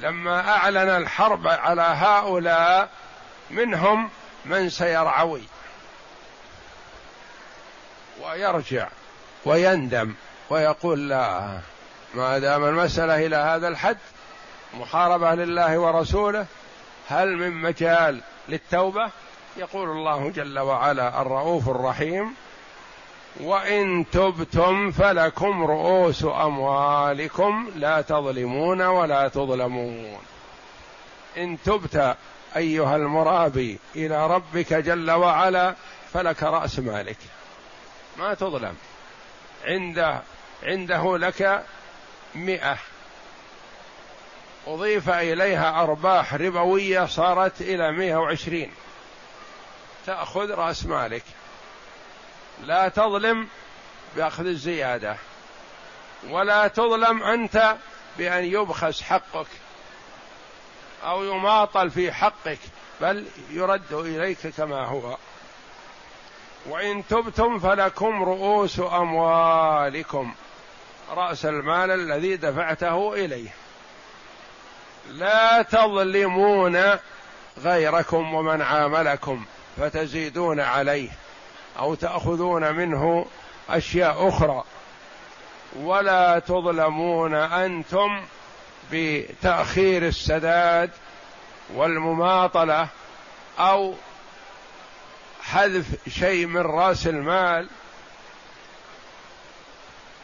لما 0.00 0.48
أعلن 0.48 0.88
الحرب 0.88 1.46
على 1.46 1.82
هؤلاء 1.82 2.90
منهم 3.50 4.10
من 4.44 4.70
سيرعوي. 4.70 5.42
ويرجع 8.22 8.88
ويندم 9.44 10.14
ويقول 10.50 11.08
لا 11.08 11.58
ما 12.14 12.38
دام 12.38 12.64
المسألة 12.64 13.26
إلى 13.26 13.36
هذا 13.36 13.68
الحد 13.68 13.98
محاربة 14.74 15.34
لله 15.34 15.78
ورسوله 15.78 16.46
هل 17.08 17.36
من 17.36 17.50
مجال 17.50 18.22
للتوبة 18.48 19.10
يقول 19.56 19.90
الله 19.90 20.30
جل 20.30 20.58
وعلا 20.58 21.22
الرؤوف 21.22 21.68
الرحيم 21.68 22.34
وإن 23.40 24.04
تبتم 24.12 24.90
فلكم 24.90 25.64
رؤوس 25.64 26.24
أموالكم 26.24 27.70
لا 27.76 28.00
تظلمون 28.00 28.82
ولا 28.82 29.28
تظلمون. 29.28 30.18
إن 31.36 31.58
تبت 31.64 32.16
أيها 32.56 32.96
المرابي 32.96 33.78
إلى 33.96 34.26
ربك 34.26 34.72
جل 34.74 35.10
وعلا 35.10 35.74
فلك 36.12 36.42
رأس 36.42 36.78
مالك. 36.78 37.18
ما 38.18 38.34
تظلم. 38.34 38.76
عنده 39.64 40.22
عنده 40.62 41.18
لك 41.18 41.64
مئة. 42.34 42.78
أضيف 44.66 45.10
إليها 45.10 45.82
أرباح 45.82 46.34
ربوية 46.34 47.06
صارت 47.06 47.60
إلى 47.60 47.92
مئة 47.92 48.14
وعشرين. 48.14 48.72
تأخذ 50.06 50.50
رأس 50.50 50.86
مالك. 50.86 51.22
لا 52.62 52.88
تظلم 52.88 53.48
بأخذ 54.16 54.46
الزيادة. 54.46 55.16
ولا 56.30 56.68
تظلم 56.68 57.22
أنت 57.22 57.76
بأن 58.18 58.44
يبخس 58.44 59.02
حقك 59.02 59.46
أو 61.04 61.24
يماطل 61.24 61.90
في 61.90 62.12
حقك 62.12 62.58
بل 63.00 63.26
يرد 63.50 63.92
إليك 63.92 64.46
كما 64.56 64.86
هو. 64.86 65.16
وإن 66.66 67.06
تبتم 67.06 67.58
فلكم 67.58 68.22
رؤوس 68.22 68.80
أموالكم. 68.80 70.34
رأس 71.10 71.44
المال 71.44 71.90
الذي 71.90 72.36
دفعته 72.36 73.14
إليه. 73.14 73.61
لا 75.10 75.62
تظلمون 75.62 76.96
غيركم 77.58 78.34
ومن 78.34 78.62
عاملكم 78.62 79.44
فتزيدون 79.76 80.60
عليه 80.60 81.10
أو 81.78 81.94
تأخذون 81.94 82.72
منه 82.74 83.26
أشياء 83.70 84.28
أخرى. 84.28 84.64
ولا 85.76 86.38
تظلمون 86.38 87.34
أنتم 87.34 88.22
بتأخير 88.92 90.06
السداد 90.06 90.90
والمماطلة 91.74 92.88
أو 93.58 93.94
حذف 95.42 95.86
شيء 96.08 96.46
من 96.46 96.60
رأس 96.60 97.06
المال 97.06 97.68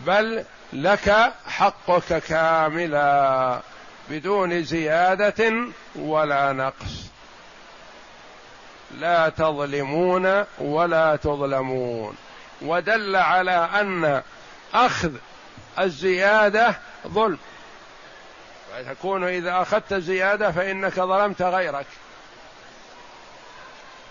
بل 0.00 0.44
لك 0.72 1.32
حقك 1.46 2.22
كاملا. 2.22 3.60
بدون 4.10 4.62
زيادة 4.62 5.52
ولا 5.96 6.52
نقص. 6.52 7.08
لا 8.98 9.28
تظلمون 9.28 10.44
ولا 10.58 11.16
تظلمون. 11.16 12.16
ودل 12.62 13.16
على 13.16 13.68
أن 13.74 14.22
أخذ 14.74 15.12
الزيادة 15.78 16.74
ظلم. 17.08 17.38
فتكون 18.72 19.24
إذا 19.24 19.62
أخذت 19.62 19.94
زياده 19.94 20.52
فإنك 20.52 20.94
ظلمت 20.94 21.42
غيرك. 21.42 21.86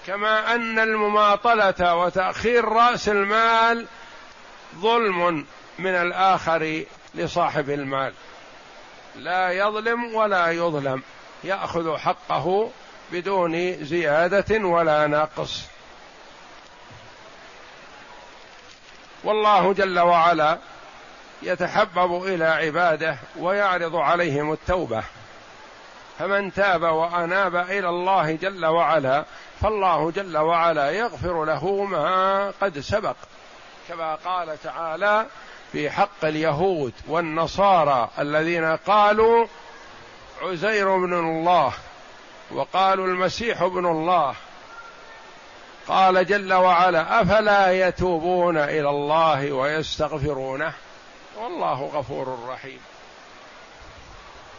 كما 0.07 0.55
أن 0.55 0.79
المماطلة 0.79 1.95
وتأخير 1.95 2.65
رأس 2.65 3.09
المال 3.09 3.85
ظلم 4.75 5.45
من 5.79 5.95
الآخر 5.95 6.83
لصاحب 7.15 7.69
المال. 7.69 8.13
لا 9.17 9.51
يظلم 9.51 10.15
ولا 10.15 10.51
يظلم. 10.51 11.03
يأخذ 11.43 11.97
حقه 11.97 12.69
بدون 13.11 13.85
زيادة 13.85 14.65
ولا 14.65 15.07
نقص. 15.07 15.65
والله 19.23 19.73
جل 19.73 19.99
وعلا 19.99 20.57
يتحبب 21.41 22.23
إلى 22.23 22.45
عباده 22.45 23.17
ويعرض 23.39 23.95
عليهم 23.95 24.53
التوبة. 24.53 25.03
فمن 26.19 26.53
تاب 26.53 26.81
وأناب 26.81 27.55
إلى 27.55 27.89
الله 27.89 28.31
جل 28.31 28.65
وعلا 28.65 29.25
فالله 29.61 30.11
جل 30.11 30.37
وعلا 30.37 30.91
يغفر 30.91 31.45
له 31.45 31.83
ما 31.83 32.53
قد 32.61 32.79
سبق. 32.79 33.15
كما 33.87 34.15
قال 34.15 34.63
تعالى 34.63 35.25
في 35.71 35.89
حق 35.89 36.25
اليهود 36.25 36.93
والنصارى 37.07 38.09
الذين 38.19 38.75
قالوا 38.75 39.47
عزير 40.41 40.97
بن 40.97 41.13
الله 41.13 41.73
وقالوا 42.51 43.07
المسيح 43.07 43.61
ابن 43.61 43.85
الله. 43.85 44.35
قال 45.87 46.25
جل 46.25 46.53
وعلا 46.53 47.21
أفلا 47.21 47.87
يتوبون 47.87 48.57
إلى 48.57 48.89
الله 48.89 49.51
ويستغفرونه؟ 49.51 50.73
والله 51.41 51.83
غفور 51.83 52.39
رحيم. 52.49 52.79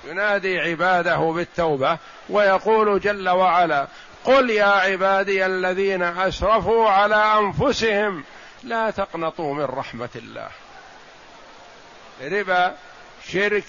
ينادي 0.05 0.59
عباده 0.59 1.17
بالتوبة 1.17 1.99
ويقول 2.29 3.01
جل 3.01 3.29
وعلا 3.29 3.87
قل 4.25 4.51
يا 4.51 4.67
عبادي 4.67 5.47
الذين 5.47 6.03
أسرفوا 6.03 6.89
على 6.91 7.17
أنفسهم 7.17 8.25
لا 8.63 8.91
تقنطوا 8.91 9.55
من 9.55 9.65
رحمة 9.65 10.09
الله. 10.17 10.49
ربا 12.23 12.75
شرك 13.29 13.65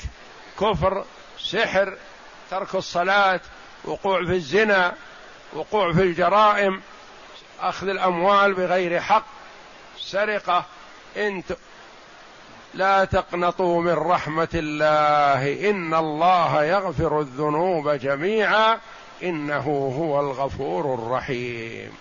كفر 0.59 1.05
سحر 1.39 1.97
ترك 2.51 2.75
الصلاة 2.75 3.39
وقوع 3.83 4.25
في 4.25 4.31
الزنا 4.31 4.93
وقوع 5.53 5.93
في 5.93 6.01
الجرائم 6.01 6.81
أخذ 7.61 7.87
الأموال 7.87 8.53
بغير 8.53 8.99
حق 8.99 9.25
سرقة 9.99 10.65
انت 11.17 11.55
لا 12.73 13.05
تقنطوا 13.05 13.81
من 13.81 13.93
رحمة 13.93 14.47
الله 14.53 15.69
إن 15.69 15.93
الله 15.93 16.63
يغفر 16.63 17.19
الذنوب 17.19 17.89
جميعا 17.89 18.79
إنه 19.23 19.93
هو 19.97 20.19
الغفور 20.19 20.93
الرحيم. 20.93 21.91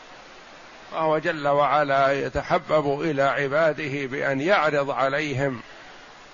وهو 0.92 1.18
جل 1.18 1.48
وعلا 1.48 2.26
يتحبب 2.26 3.00
إلى 3.00 3.22
عباده 3.22 4.06
بأن 4.06 4.40
يعرض 4.40 4.90
عليهم 4.90 5.60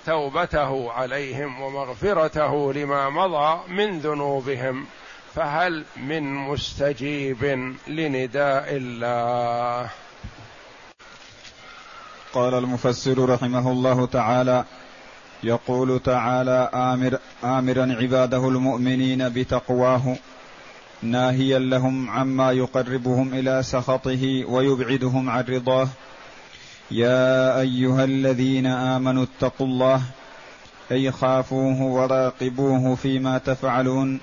توبته 0.07 0.93
عليهم 0.93 1.61
ومغفرته 1.61 2.73
لما 2.73 3.11
مضى 3.11 3.61
من 3.69 3.99
ذنوبهم 3.99 4.87
فهل 5.35 5.85
من 5.97 6.35
مستجيب 6.35 7.45
لنداء 7.89 8.67
الله؟ 8.71 9.91
قال 12.33 12.55
المفسر 12.55 13.29
رحمه 13.29 13.71
الله 13.73 14.07
تعالى 14.07 14.65
يقول 15.43 16.01
تعالى 16.01 16.71
آمر 16.75 17.19
آمرا 17.45 17.97
عباده 18.01 18.49
المؤمنين 18.49 19.29
بتقواه 19.29 20.17
ناهيا 21.03 21.59
لهم 21.59 22.11
عما 22.11 22.53
يقربهم 22.53 23.35
إلى 23.35 23.63
سخطه 23.63 24.45
ويبعدهم 24.49 25.31
عن 25.31 25.45
رضاه 25.49 25.89
يا 26.91 27.61
أيها 27.61 28.05
الذين 28.05 28.67
آمنوا 28.67 29.25
اتقوا 29.25 29.67
الله 29.67 30.03
أي 30.93 31.11
خافوه 31.11 31.83
وراقبوه 31.83 32.95
فيما 32.95 33.39
تفعلون 33.39 34.21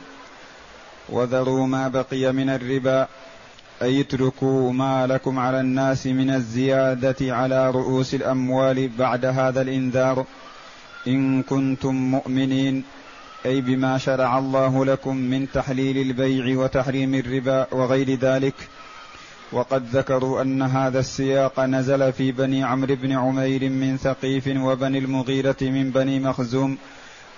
وذروا 1.10 1.68
ما 1.68 1.88
بقي 1.88 2.34
من 2.34 2.50
الربا 2.50 3.08
أي 3.82 4.02
اتركوا 4.02 4.74
ما 4.74 5.08
لكم 5.08 5.40
على 5.40 5.60
الناس 5.60 6.08
من 6.08 6.30
الزيادة 6.30 7.36
على 7.36 7.72
رؤوس 7.72 8.14
الأموال 8.16 8.90
بعد 8.98 9.26
هذا 9.26 9.62
الإنذار 9.62 10.26
إن 11.08 11.44
كنتم 11.44 11.96
مؤمنين 11.96 12.84
أي 13.46 13.62
بما 13.62 13.98
شرع 13.98 14.38
الله 14.40 14.86
لكم 14.86 15.16
من 15.18 15.52
تحليل 15.54 15.98
البيع 15.98 16.58
وتحريم 16.58 17.16
الربا 17.16 17.68
وغير 17.72 18.16
ذلك 18.16 18.54
وقد 19.52 19.96
ذكروا 19.96 20.42
أن 20.42 20.62
هذا 20.62 21.00
السياق 21.00 21.60
نزل 21.60 22.14
في 22.14 22.32
بني 22.32 22.64
عمرو 22.64 22.96
بن 22.96 23.12
عمير 23.12 23.70
من 23.70 23.98
ثقيف 23.98 24.48
وبني 24.48 24.98
المغيرة 24.98 25.56
من 25.62 25.92
بني 25.92 26.20
مخزوم. 26.20 26.78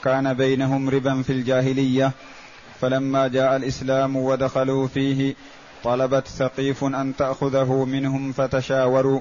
كان 0.04 0.34
بينهم 0.34 0.90
ربا 0.90 1.22
في 1.22 1.34
الجاهلية. 1.34 2.12
فلما 2.82 3.28
جاء 3.28 3.56
الإسلام 3.56 4.16
ودخلوا 4.16 4.88
فيه 4.88 5.36
طلبت 5.84 6.28
ثقيف 6.28 6.84
أن 6.84 7.14
تأخذه 7.18 7.86
منهم 7.86 8.32
فتشاوروا. 8.32 9.20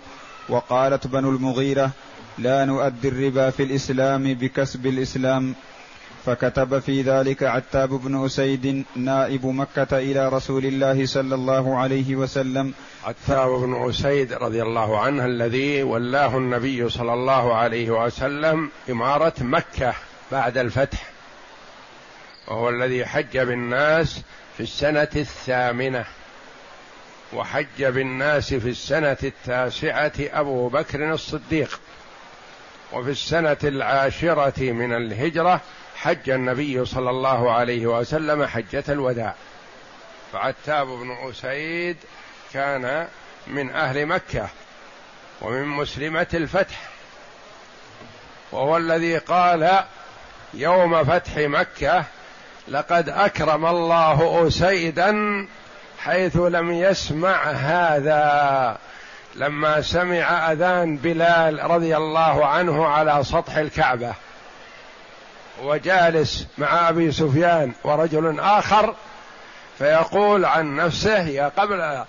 وقالت 0.49 1.07
بنو 1.07 1.31
المغيرة 1.31 1.91
لا 2.39 2.65
نؤدي 2.65 3.09
الربا 3.09 3.51
في 3.51 3.63
الإسلام 3.63 4.35
بكسب 4.35 4.87
الإسلام. 4.87 5.55
فكتب 6.27 6.79
في 6.79 7.03
ذلك 7.03 7.43
عتاب 7.43 7.89
بن 7.89 8.25
أسيد 8.25 8.85
نائب 8.97 9.47
مكة 9.47 9.99
إلى 9.99 10.29
رسول 10.29 10.67
الله 10.67 11.07
صلى 11.07 11.35
الله 11.35 11.79
عليه 11.79 12.17
وسلم. 12.17 12.75
عتاب 13.05 13.49
بن 13.49 13.89
أسيد 13.89 14.33
رضي 14.33 14.63
الله 14.63 14.99
عنه 14.99 15.27
الذي 15.27 15.83
ولاه 15.83 16.37
النبي 16.37 16.89
صلى 16.89 17.15
الله 17.15 17.55
عليه 17.55 17.91
وسلم 17.91 18.71
إمارة 18.91 19.35
مكة 19.41 19.95
بعد 20.33 20.59
الفتح. 20.59 21.07
وهو 22.49 22.69
الذي 22.69 23.07
حج 23.07 23.39
بالناس 23.39 24.21
في 24.57 24.63
السنة 24.63 25.09
الثامنة. 25.17 26.05
وحج 27.33 27.85
بالناس 27.85 28.55
في 28.55 28.69
السنة 28.69 29.17
التاسعة 29.23 30.13
أبو 30.19 30.69
بكر 30.69 31.13
الصديق. 31.13 31.81
وفي 32.93 33.11
السنة 33.11 33.57
العاشرة 33.65 34.73
من 34.73 34.93
الهجرة 34.93 35.61
حج 36.03 36.31
النبي 36.31 36.85
صلى 36.85 37.11
الله 37.11 37.53
عليه 37.53 37.87
وسلم 37.87 38.47
حجة 38.47 38.85
الوداع. 38.89 39.35
فعتاب 40.33 40.87
بن 40.87 41.17
أسيد 41.31 41.97
كان 42.53 43.07
من 43.47 43.71
أهل 43.71 44.07
مكة 44.07 44.49
ومن 45.41 45.67
مسلمة 45.67 46.27
الفتح. 46.35 46.81
وهو 48.53 48.77
الذي 48.77 49.19
قال 49.19 49.85
يوم 50.55 51.05
فتح 51.05 51.37
مكة 51.37 52.05
لقد 52.69 53.09
أكرم 53.09 53.67
الله 53.67 54.49
أسيدا 54.49 55.15
حيث 55.99 56.37
لم 56.37 56.73
يسمع 56.73 57.43
هذا. 57.51 58.79
لما 59.35 59.81
سمع 59.83 60.53
أذان 60.53 60.97
بلال 60.97 61.71
رضي 61.71 61.97
الله 61.97 62.47
عنه 62.47 62.87
على 62.87 63.25
سطح 63.25 63.57
الكعبة. 63.57 64.15
وجالس 65.63 66.47
مع 66.59 66.89
أبي 66.89 67.13
سفيان 67.13 67.73
ورجل 67.85 68.41
آخر 68.41 68.95
فيقول 69.79 70.45
عن 70.45 70.77
نفسه 70.77 71.23
يا 71.23 71.53
قبل 71.57 72.05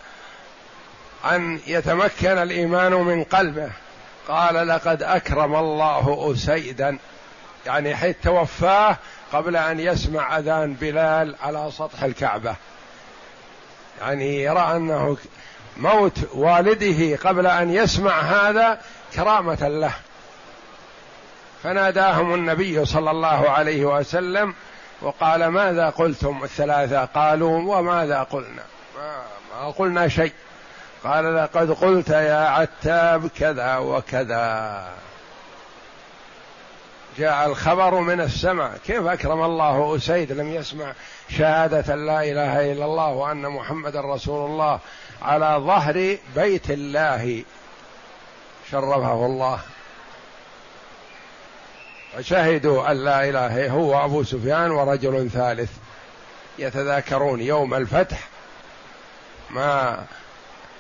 أن 1.32 1.60
يتمكن 1.68 2.38
الإيمان 2.38 2.94
من 2.94 3.24
قلبه 3.24 3.72
قال 4.28 4.68
لقد 4.68 5.04
أكرم 5.04 5.56
الله 5.56 6.32
أسيدا. 6.34 6.98
يعني 7.66 7.96
حيث 7.96 8.16
توفاه 8.24 8.98
قبل 9.34 9.56
أن 9.56 9.80
يسمع 9.80 10.38
أذان 10.38 10.74
بلال 10.74 11.36
على 11.44 11.70
سطح 11.72 12.04
الكعبة. 12.04 12.56
يعني 14.02 14.44
يرى 14.44 14.76
أنه 14.76 15.18
موت 15.78 16.18
والده 16.34 17.16
قبل 17.16 17.48
أن 17.48 17.74
يسمع 17.74 18.22
هذا 18.22 18.82
كرامة 19.16 19.68
له. 19.68 19.94
فناداهم 21.64 22.34
النبي 22.34 22.86
صلى 22.86 23.12
الله 23.12 23.50
عليه 23.50 23.86
وسلم 23.86 24.54
وقال 25.02 25.48
ماذا 25.48 25.90
قلتم 25.90 26.44
الثلاثة؟ 26.44 27.06
قالوا 27.06 27.78
وماذا 27.78 28.24
قلنا؟ 28.24 28.64
ما, 29.54 29.70
قلنا 29.70 30.08
شيء. 30.08 30.32
قال 31.04 31.36
لقد 31.36 31.72
قلت 31.72 32.10
يا 32.10 32.48
عتاب 32.48 33.28
كذا 33.28 33.78
وكذا. 33.78 34.86
جاء 37.18 37.48
الخبر 37.48 37.96
من 38.00 38.22
السماء. 38.22 38.78
كيف 38.86 39.06
أكرم 39.06 39.44
الله 39.44 39.96
أسيد 39.96 40.32
لم 40.32 40.54
يسمع 40.54 40.94
شهادة 41.30 41.96
لا 41.96 42.24
إله 42.24 42.72
إلا 42.72 42.86
الله 42.86 43.08
وأن 43.08 43.50
محمد 43.50 43.98
رسول 43.98 44.50
الله 44.52 44.80
على 45.22 45.56
ظهر 45.60 46.18
بيت 46.36 46.72
الله. 46.72 47.44
شرفه 48.72 49.26
الله. 49.26 49.60
وشهدوا 52.18 52.92
أن 52.92 52.98
لا 52.98 53.30
إله 53.30 53.70
هو 53.70 54.06
أبو 54.06 54.24
سفيان 54.24 54.72
ورجل 54.72 55.30
ثالث 55.30 55.72
يتذاكرون 56.60 57.42
يوم 57.42 57.74
الفتح 57.74 58.20
ما 59.50 60.04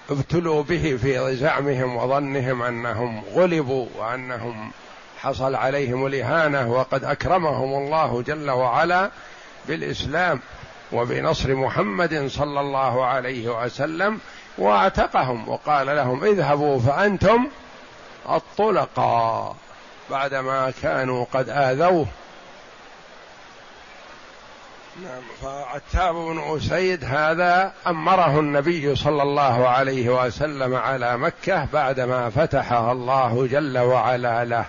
ابتلوا 0.10 0.64
به 0.64 0.98
في 1.02 1.36
زعمهم 1.36 1.96
وظنهم 1.96 2.62
أنهم 2.62 3.24
غلبوا 3.34 3.88
وأنهم 3.98 4.72
حصل 5.20 5.56
عليهم 5.56 6.06
الإهانة 6.06 6.72
وقد 6.72 7.04
أكرمهم 7.04 7.74
الله 7.74 8.22
جل 8.22 8.50
وعلا 8.50 9.12
بالإسلام 9.68 10.40
وبنصر 10.92 11.56
محمد 11.56 12.28
صلى 12.28 12.60
الله 12.60 13.06
عليه 13.06 13.64
وسلم 13.64 14.20
واعتقهم 14.58 15.50
وقال 15.50 15.88
لهم 15.88 16.24
اذهبوا 16.24 16.80
فأنتم 16.80 17.48
الطلقاء. 18.30 19.56
بعدما 20.10 20.74
كانوا 20.82 21.26
قد 21.34 21.50
آذوه. 21.50 22.08
نعم 25.04 25.22
فعتاب 25.42 26.16
بن 26.16 26.56
أسيد 26.58 27.06
هذا 27.06 27.74
أمره 27.88 28.40
النبي 28.40 28.96
صلى 28.96 29.24
الله 29.24 29.68
عليه 29.68 30.26
وسلم 30.26 30.76
على 30.76 31.18
مكة 31.18 31.68
بعدما 31.74 32.30
فتحها 32.30 32.92
الله 32.92 33.48
جل 33.48 33.78
وعلا 33.78 34.46
له. 34.46 34.66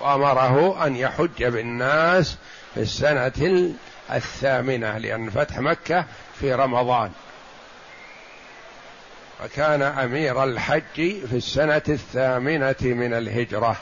وأمره 0.00 0.86
أن 0.86 0.96
يحج 0.96 1.44
بالناس 1.44 2.36
في 2.74 2.80
السنة 2.80 3.72
الثامنة 4.12 4.98
لأن 4.98 5.30
فتح 5.30 5.58
مكة 5.58 6.04
في 6.40 6.54
رمضان. 6.54 7.10
وكان 9.44 9.82
أمير 9.82 10.44
الحج 10.44 10.82
في 11.30 11.36
السنة 11.36 11.82
الثامنة 11.88 12.76
من 12.82 13.14
الهجرة. 13.14 13.76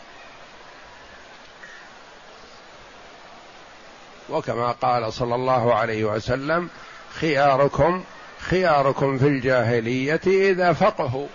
وكما 4.31 4.71
قال 4.73 5.13
صلى 5.13 5.35
الله 5.35 5.75
عليه 5.75 6.05
وسلم 6.05 6.69
خياركم 7.15 8.05
خياركم 8.41 9.19
في 9.19 9.27
الجاهلية 9.27 10.21
إذا 10.27 10.73
فقهوا 10.73 11.27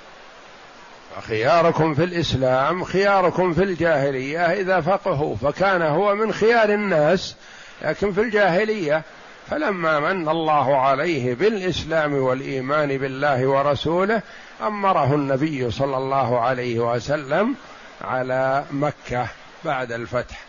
خياركم 1.27 1.93
في 1.93 2.03
الإسلام 2.03 2.83
خياركم 2.83 3.53
في 3.53 3.63
الجاهلية 3.63 4.39
إذا 4.39 4.81
فقهوا 4.81 5.36
فكان 5.36 5.81
هو 5.81 6.15
من 6.15 6.33
خيار 6.33 6.69
الناس 6.69 7.36
لكن 7.81 8.13
في 8.13 8.21
الجاهلية 8.21 9.03
فلما 9.49 9.99
من 9.99 10.29
الله 10.29 10.77
عليه 10.82 11.36
بالإسلام 11.36 12.13
والإيمان 12.13 12.97
بالله 12.97 13.47
ورسوله 13.47 14.21
أمره 14.62 15.15
النبي 15.15 15.71
صلى 15.71 15.97
الله 15.97 16.39
عليه 16.39 16.79
وسلم 16.79 17.56
على 18.01 18.65
مكة 18.71 19.27
بعد 19.65 19.91
الفتح. 19.91 20.41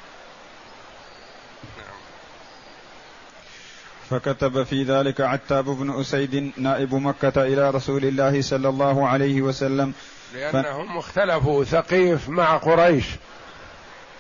فكتب 4.11 4.63
في 4.63 4.83
ذلك 4.83 5.21
عتاب 5.21 5.65
بن 5.65 6.01
أسيد 6.01 6.53
نائب 6.57 6.95
مكة 6.95 7.43
إلى 7.43 7.71
رسول 7.71 8.05
الله 8.05 8.43
صلى 8.43 8.69
الله 8.69 9.09
عليه 9.09 9.43
وسلم. 9.43 9.93
لأنهم 10.35 10.99
اختلفوا 10.99 11.65
ثقيف 11.65 12.29
مع 12.29 12.57
قريش. 12.57 13.05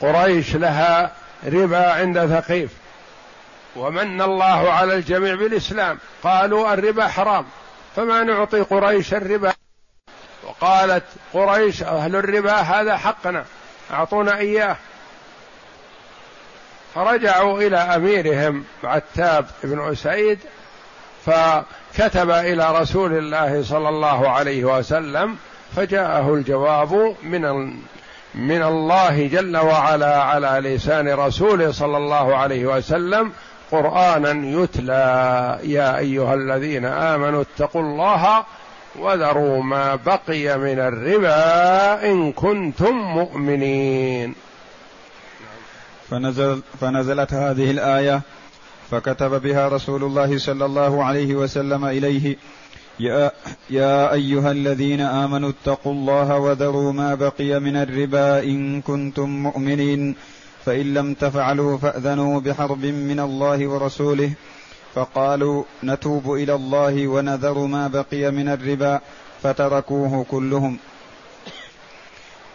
قريش 0.00 0.56
لها 0.56 1.12
ربا 1.46 1.92
عند 1.92 2.26
ثقيف. 2.26 2.70
ومن 3.76 4.22
الله 4.22 4.72
على 4.72 4.94
الجميع 4.94 5.34
بالإسلام. 5.34 5.98
قالوا 6.22 6.74
الربا 6.74 7.08
حرام. 7.08 7.46
فما 7.96 8.22
نعطي 8.22 8.60
قريش 8.60 9.14
الربا؟ 9.14 9.52
وقالت 10.42 11.04
قريش 11.32 11.82
أهل 11.82 12.16
الربا 12.16 12.54
هذا 12.54 12.96
حقنا. 12.96 13.44
أعطونا 13.90 14.38
إياه. 14.38 14.76
فرجعوا 16.94 17.58
إلى 17.58 17.76
أميرهم 17.76 18.64
عتاب 18.84 19.46
بن 19.64 19.92
أسيد 19.92 20.38
فكتب 21.26 22.30
إلى 22.30 22.80
رسول 22.80 23.18
الله 23.18 23.62
صلى 23.62 23.88
الله 23.88 24.28
عليه 24.30 24.64
وسلم 24.64 25.36
فجاءه 25.76 26.34
الجواب 26.34 27.16
من 27.22 27.66
من 28.34 28.62
الله 28.62 29.26
جل 29.26 29.56
وعلا 29.56 30.22
على 30.22 30.74
لسان 30.74 31.08
رسوله 31.08 31.72
صلى 31.72 31.96
الله 31.96 32.36
عليه 32.36 32.66
وسلم 32.66 33.32
قرآنا 33.74 34.62
يتلى 34.62 35.58
يا 35.64 35.98
أيها 35.98 36.34
الذين 36.34 36.84
آمنوا 36.84 37.42
اتقوا 37.42 37.82
الله 37.82 38.44
وذروا 39.00 39.62
ما 39.62 39.94
بقي 39.94 40.58
من 40.58 40.78
الربا 40.78 42.10
إن 42.10 42.32
كنتم 42.32 42.94
مؤمنين. 42.94 44.34
فنزل 46.10 46.62
فنزلت 46.80 47.32
هذه 47.32 47.70
الآية 47.70 48.20
فكتب 48.90 49.42
بها 49.42 49.68
رسول 49.68 50.04
الله 50.04 50.38
صلى 50.38 50.64
الله 50.64 51.04
عليه 51.04 51.34
وسلم 51.34 51.84
إليه. 51.84 52.36
يا, 53.00 53.30
يا 53.70 54.12
أيها 54.12 54.50
الذين 54.50 55.00
آمنوا 55.00 55.50
اتقوا 55.50 55.92
الله 55.92 56.38
وذروا 56.38 56.92
ما 56.92 57.14
بقي 57.14 57.60
من 57.60 57.76
الربا 57.76 58.42
إن 58.42 58.80
كنتم 58.80 59.28
مؤمنين. 59.28 60.14
فإن 60.64 60.94
لم 60.94 61.14
تفعلوا 61.14 61.78
فأذنوا 61.78 62.40
بحرب 62.40 62.84
من 62.84 63.20
الله 63.20 63.68
ورسوله 63.68 64.32
فقالوا 64.94 65.64
نتوب 65.84 66.32
إلى 66.32 66.54
الله 66.54 67.08
ونذر 67.08 67.58
ما 67.58 67.88
بقي 67.88 68.30
من 68.30 68.48
الربا 68.48 69.00
فتركوه 69.42 70.24
كلهم. 70.30 70.78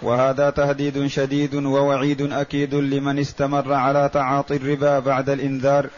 وهذا 0.01 0.49
تهديد 0.49 1.07
شديد 1.07 1.55
ووعيد 1.55 2.21
أكيد 2.21 2.75
لمن 2.75 3.19
استمر 3.19 3.73
على 3.73 4.09
تعاطي 4.13 4.55
الربا 4.55 4.99
بعد 4.99 5.29
الإنذار. 5.29 5.89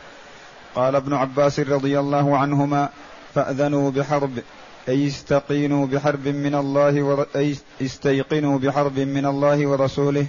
قال 0.75 0.95
ابن 0.95 1.13
عباس 1.13 1.59
رضي 1.59 1.99
الله 1.99 2.37
عنهما 2.37 2.89
فأذنوا 3.35 3.91
بحرب 3.91 4.31
أي 4.89 5.07
استقينوا 5.07 5.87
بحرب 5.87 6.27
من 6.27 6.55
الله 6.55 7.03
ور... 7.03 7.25
أي 7.35 7.55
استيقنوا 7.81 8.59
بحرب 8.59 8.99
من 8.99 9.25
الله 9.25 9.67
ورسوله 9.67 10.27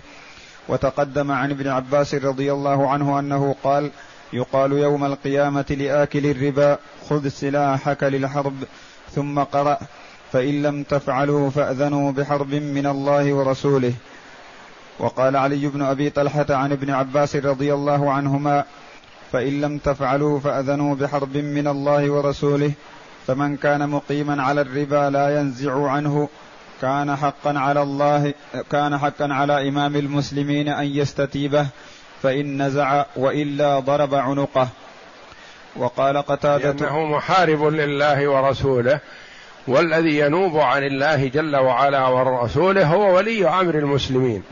وتقدم 0.69 1.33
عن 1.33 1.51
ابن 1.51 1.69
عباس 1.69 2.15
رضي 2.15 2.53
الله 2.53 2.91
عنه 2.91 3.19
أنه 3.19 3.55
قال 3.65 3.91
يقال 4.33 4.73
يوم 4.73 5.05
القيامة 5.05 5.65
لآكل 5.71 6.27
الربا 6.27 6.79
خذ 7.09 7.29
سلاحك 7.29 8.03
للحرب 8.03 8.55
ثم 9.15 9.39
قرأ 9.39 9.79
فإن 10.33 10.63
لم 10.63 10.83
تفعلوا 10.83 11.51
فأذنوا 11.51 12.13
بحرب 12.13 12.55
من 12.55 12.87
الله 12.87 13.33
ورسوله. 13.33 13.93
وقال 14.99 15.37
علي 15.37 15.67
بن 15.67 15.83
أبي 15.83 16.11
طلحة 16.11 16.47
عن 16.51 16.73
ابن 16.73 16.91
عباس 16.91 17.37
رضي 17.37 17.75
الله 17.75 18.13
عنهما 18.13 18.65
فإن 19.33 19.61
لم 19.61 19.79
تفعلوا 19.79 20.41
فأذنوا 20.41 20.95
بحرب 20.95 21.37
من 21.37 21.69
الله 21.69 22.11
ورسوله 22.11 22.73
فمن 23.27 23.57
كان 23.57 23.89
مقيما 23.89 24.43
على 24.43 24.61
الربا 24.61 25.11
لا 25.11 25.41
ينزع 25.41 25.91
عنه 25.91 26.29
كان 26.83 27.17
حقا 27.17 27.59
على 27.59 27.83
الله 27.83 28.35
كان 28.71 28.99
حقا 28.99 29.29
على 29.31 29.69
إمام 29.69 29.97
المسلمين 29.97 30.69
أن 30.69 30.87
يستتيبه 30.87 31.67
فإن 32.23 32.63
نزع 32.63 33.05
وإلا 33.17 33.79
ضرب 33.79 34.15
عنقه. 34.15 34.69
وقال 35.77 36.23
قتادة 36.23 36.73
لأنه 36.73 37.05
محارب 37.05 37.65
لله 37.65 38.29
ورسوله 38.29 39.01
والذي 39.67 40.19
ينوب 40.19 40.59
عن 40.59 40.83
الله 40.83 41.29
جل 41.29 41.57
وعلا 41.57 42.07
ورسوله 42.07 42.87
هو 42.87 43.17
ولي 43.17 43.49
أمر 43.49 43.75
المسلمين. 43.75 44.43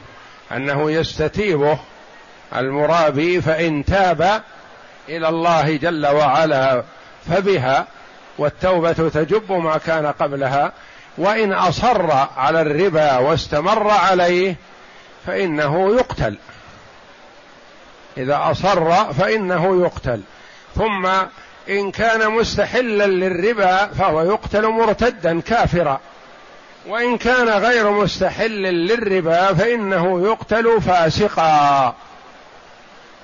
أنه 0.53 0.91
يستتيبه 0.91 1.79
المرابي 2.57 3.41
فإن 3.41 3.85
تاب 3.85 4.43
إلى 5.09 5.29
الله 5.29 5.77
جل 5.77 6.07
وعلا 6.07 6.85
فبها 7.31 7.87
والتوبة 8.39 8.93
تجب 8.93 9.53
ما 9.53 9.79
كان 9.79 10.07
قبلها. 10.07 10.73
وإن 11.19 11.53
أصر 11.53 12.13
على 12.37 12.61
الربا 12.61 13.19
واستمر 13.19 13.91
عليه 13.91 14.57
فإنه 15.27 15.95
يقتل. 15.95 16.39
إذا 18.17 18.41
أصر 18.51 19.13
فإنه 19.13 19.83
يقتل. 19.83 20.21
ثم 20.75 21.07
إن 21.69 21.91
كان 21.91 22.31
مستحلا 22.31 23.07
للربا 23.07 23.87
فهو 23.87 24.23
يقتل 24.23 24.69
مرتدا 24.69 25.41
كافرا. 25.41 26.01
وإن 26.87 27.19
كان 27.19 27.49
غير 27.49 27.91
مستحل 27.91 28.63
للربا 28.63 29.55
فإنه 29.55 30.21
يقتل 30.27 30.81
فاسقا. 30.83 31.95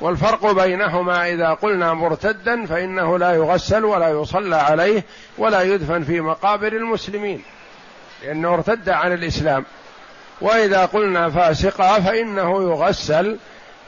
والفرق 0.01 0.53
بينهما 0.53 1.29
إذا 1.29 1.49
قلنا 1.55 1.94
مرتدا 1.94 2.66
فإنه 2.66 3.18
لا 3.18 3.33
يغسل 3.33 3.85
ولا 3.85 4.09
يصلى 4.09 4.57
عليه 4.57 5.05
ولا 5.38 5.62
يدفن 5.62 6.05
في 6.05 6.20
مقابر 6.20 6.72
المسلمين. 6.72 7.42
لأنه 8.22 8.55
ارتد 8.55 8.88
عن 8.88 9.12
الإسلام. 9.12 9.64
وإذا 10.40 10.85
قلنا 10.85 11.31
فاسقا 11.31 12.00
فإنه 12.00 12.62
يغسل 12.62 13.37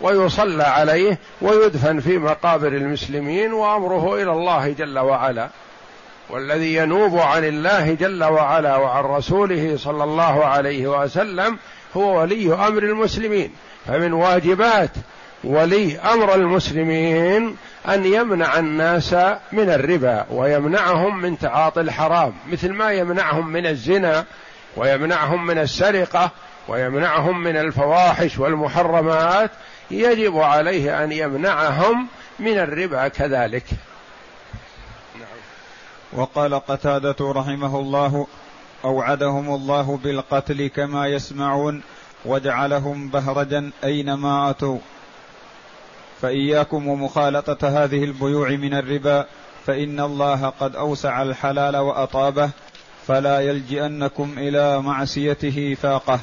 ويصلى 0.00 0.62
عليه 0.62 1.18
ويدفن 1.42 2.00
في 2.00 2.18
مقابر 2.18 2.68
المسلمين 2.68 3.52
وأمره 3.52 4.14
إلى 4.14 4.32
الله 4.32 4.72
جل 4.72 4.98
وعلا. 4.98 5.48
والذي 6.30 6.74
ينوب 6.74 7.18
عن 7.18 7.44
الله 7.44 7.94
جل 7.94 8.24
وعلا 8.24 8.76
وعن 8.76 9.04
رسوله 9.04 9.76
صلى 9.76 10.04
الله 10.04 10.44
عليه 10.44 10.86
وسلم 10.86 11.58
هو 11.96 12.20
ولي 12.20 12.54
أمر 12.54 12.82
المسلمين. 12.82 13.52
فمن 13.86 14.12
واجبات 14.12 14.90
ولي 15.44 15.98
أمر 15.98 16.34
المسلمين 16.34 17.56
أن 17.88 18.04
يمنع 18.06 18.58
الناس 18.58 19.14
من 19.52 19.70
الربا 19.70 20.26
ويمنعهم 20.30 21.20
من 21.22 21.38
تعاطي 21.38 21.80
الحرام 21.80 22.34
مثل 22.52 22.72
ما 22.72 22.92
يمنعهم 22.92 23.48
من 23.48 23.66
الزنا 23.66 24.24
ويمنعهم 24.76 25.46
من 25.46 25.58
السرقة 25.58 26.30
ويمنعهم 26.68 27.42
من 27.42 27.56
الفواحش 27.56 28.38
والمحرمات 28.38 29.50
يجب 29.90 30.38
عليه 30.38 31.04
أن 31.04 31.12
يمنعهم 31.12 32.06
من 32.38 32.58
الربا 32.58 33.08
كذلك. 33.08 33.64
وقال 36.12 36.54
قتادة 36.54 37.16
رحمه 37.20 37.78
الله 37.78 38.26
أوعدهم 38.84 39.54
الله 39.54 39.98
بالقتل 40.04 40.66
كما 40.66 41.06
يسمعون 41.06 41.82
وجعلهم 42.24 43.08
بهرجا 43.08 43.70
أينما 43.84 44.50
أتوا 44.50 44.78
فإياكم 46.22 46.88
ومخالطة 46.88 47.84
هذه 47.84 48.04
البيوع 48.04 48.50
من 48.50 48.74
الربا 48.74 49.26
فإن 49.66 50.00
الله 50.00 50.48
قد 50.48 50.76
أوسع 50.76 51.22
الحلال 51.22 51.76
وأطابه 51.76 52.50
فلا 53.06 53.40
يلجئنكم 53.40 54.34
إلى 54.38 54.82
معصيته 54.82 55.76
فاقة. 55.82 56.20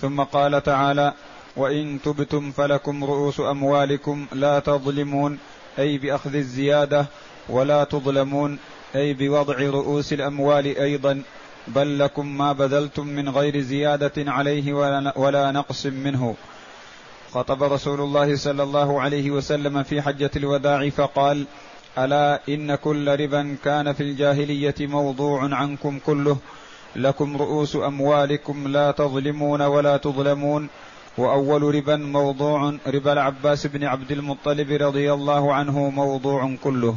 ثم 0.00 0.20
قال 0.20 0.62
تعالى 0.62 1.12
وإن 1.56 1.98
تبتم 2.04 2.50
فلكم 2.50 3.04
رؤوس 3.04 3.40
أموالكم 3.40 4.26
لا 4.32 4.58
تظلمون 4.58 5.38
أي 5.78 5.98
بأخذ 5.98 6.34
الزيادة 6.34 7.06
ولا 7.48 7.84
تظلمون 7.84 8.58
أي 8.94 9.14
بوضع 9.14 9.54
رؤوس 9.54 10.12
الأموال 10.12 10.76
أيضا. 10.76 11.22
بل 11.68 11.98
لكم 11.98 12.38
ما 12.38 12.52
بذلتم 12.52 13.06
من 13.06 13.28
غير 13.28 13.60
زيادة 13.60 14.12
عليه 14.18 14.72
ولا 15.16 15.52
نقص 15.52 15.86
منه. 15.86 16.34
خطب 17.32 17.62
رسول 17.62 18.00
الله 18.00 18.36
صلى 18.36 18.62
الله 18.62 19.00
عليه 19.00 19.30
وسلم 19.30 19.82
في 19.82 20.02
حجة 20.02 20.30
الوداع 20.36 20.88
فقال 20.88 21.44
ألا 21.98 22.40
إن 22.48 22.74
كل 22.74 23.20
ربا 23.20 23.56
كان 23.64 23.92
في 23.92 24.02
الجاهلية 24.02 24.74
موضوع 24.80 25.54
عنكم 25.54 25.98
كله. 26.06 26.36
لكم 26.96 27.36
رؤوس 27.36 27.76
أموالكم 27.76 28.68
لا 28.68 28.90
تظلمون 28.90 29.62
ولا 29.62 29.96
تظلمون. 29.96 30.68
وأول 31.18 31.62
ربا 31.74 31.96
موضوع 31.96 32.74
ربا 32.86 33.12
العباس 33.12 33.66
بن 33.66 33.84
عبد 33.84 34.12
المطلب 34.12 34.72
رضي 34.82 35.12
الله 35.12 35.54
عنه 35.54 35.90
موضوع 35.90 36.56
كله. 36.64 36.96